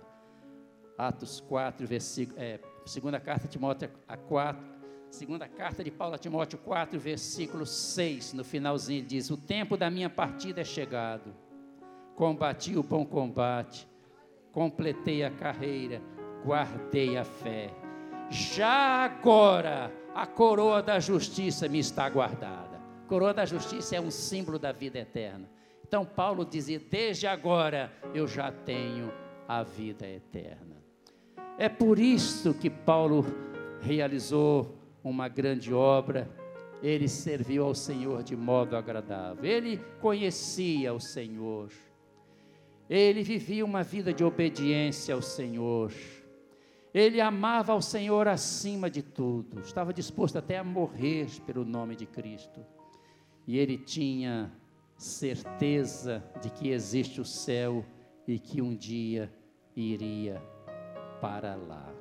Atos 0.99 1.41
4, 1.41 1.87
versículo, 1.87 2.39
é, 2.39 2.61
segunda 2.85 3.19
carta 3.19 3.47
de 3.47 3.53
Timóteo 3.53 3.91
a 4.07 4.17
4, 4.17 4.63
segunda 5.11 5.49
carta 5.49 5.83
de 5.83 5.91
Paulo 5.91 6.15
a 6.15 6.19
Timóteo 6.19 6.59
4, 6.59 6.99
versículo 7.01 7.65
6, 7.65 8.35
no 8.35 8.45
finalzinho 8.45 9.01
ele 9.01 9.07
diz: 9.07 9.31
O 9.31 9.37
tempo 9.37 9.77
da 9.77 9.91
minha 9.91 10.11
partida 10.11 10.61
é 10.61 10.65
chegado. 10.65 11.35
Combati 12.15 12.77
o 12.77 12.83
bom 12.83 13.07
combate, 13.07 13.89
completei 14.53 15.25
a 15.25 15.31
carreira, 15.31 16.01
guardei 16.45 17.17
a 17.17 17.25
fé. 17.25 17.71
Já 18.31 19.05
agora 19.05 19.93
a 20.15 20.27
coroa 20.27 20.83
da 20.83 21.01
justiça 21.01 21.69
me 21.69 21.79
está 21.79 22.09
guardada 22.09 22.71
coroa 23.11 23.35
da 23.35 23.45
justiça 23.45 23.97
é 23.97 24.01
um 24.01 24.09
símbolo 24.09 24.57
da 24.57 24.71
vida 24.71 24.97
eterna. 24.97 25.51
Então 25.85 26.07
Paulo 26.07 26.45
dizia: 26.45 26.79
Desde 26.79 27.27
agora 27.27 27.93
eu 28.15 28.29
já 28.29 28.53
tenho 28.53 29.13
a 29.49 29.65
vida 29.65 30.07
eterna. 30.07 30.77
É 31.59 31.69
por 31.69 31.99
isso 31.99 32.55
que 32.55 32.71
Paulo 32.71 33.27
realizou 33.81 34.79
uma 35.03 35.27
grande 35.27 35.75
obra. 35.75 36.31
Ele 36.81 37.09
serviu 37.09 37.65
ao 37.65 37.75
Senhor 37.75 38.23
de 38.23 38.37
modo 38.37 38.77
agradável. 38.77 39.45
Ele 39.45 39.79
conhecia 40.01 40.95
o 40.95 41.01
Senhor. 41.01 41.69
Ele 42.91 43.23
vivia 43.23 43.65
uma 43.65 43.85
vida 43.85 44.13
de 44.13 44.25
obediência 44.25 45.15
ao 45.15 45.23
Senhor. 45.23 45.93
Ele 46.93 47.21
amava 47.21 47.73
ao 47.73 47.81
Senhor 47.81 48.27
acima 48.27 48.91
de 48.91 49.01
tudo. 49.01 49.61
Estava 49.61 49.95
disposto 49.95 50.37
até 50.37 50.59
a 50.59 50.65
morrer 50.65 51.29
pelo 51.47 51.65
nome 51.65 51.95
de 51.95 52.05
Cristo 52.05 52.61
e 53.47 53.59
ele 53.59 53.79
tinha 53.79 54.53
certeza 54.97 56.23
de 56.43 56.51
que 56.51 56.71
existe 56.71 57.21
o 57.21 57.25
céu 57.25 57.85
e 58.27 58.39
que 58.39 58.61
um 58.61 58.75
dia 58.75 59.33
iria 59.75 60.43
para 61.21 61.55
lá. 61.55 62.00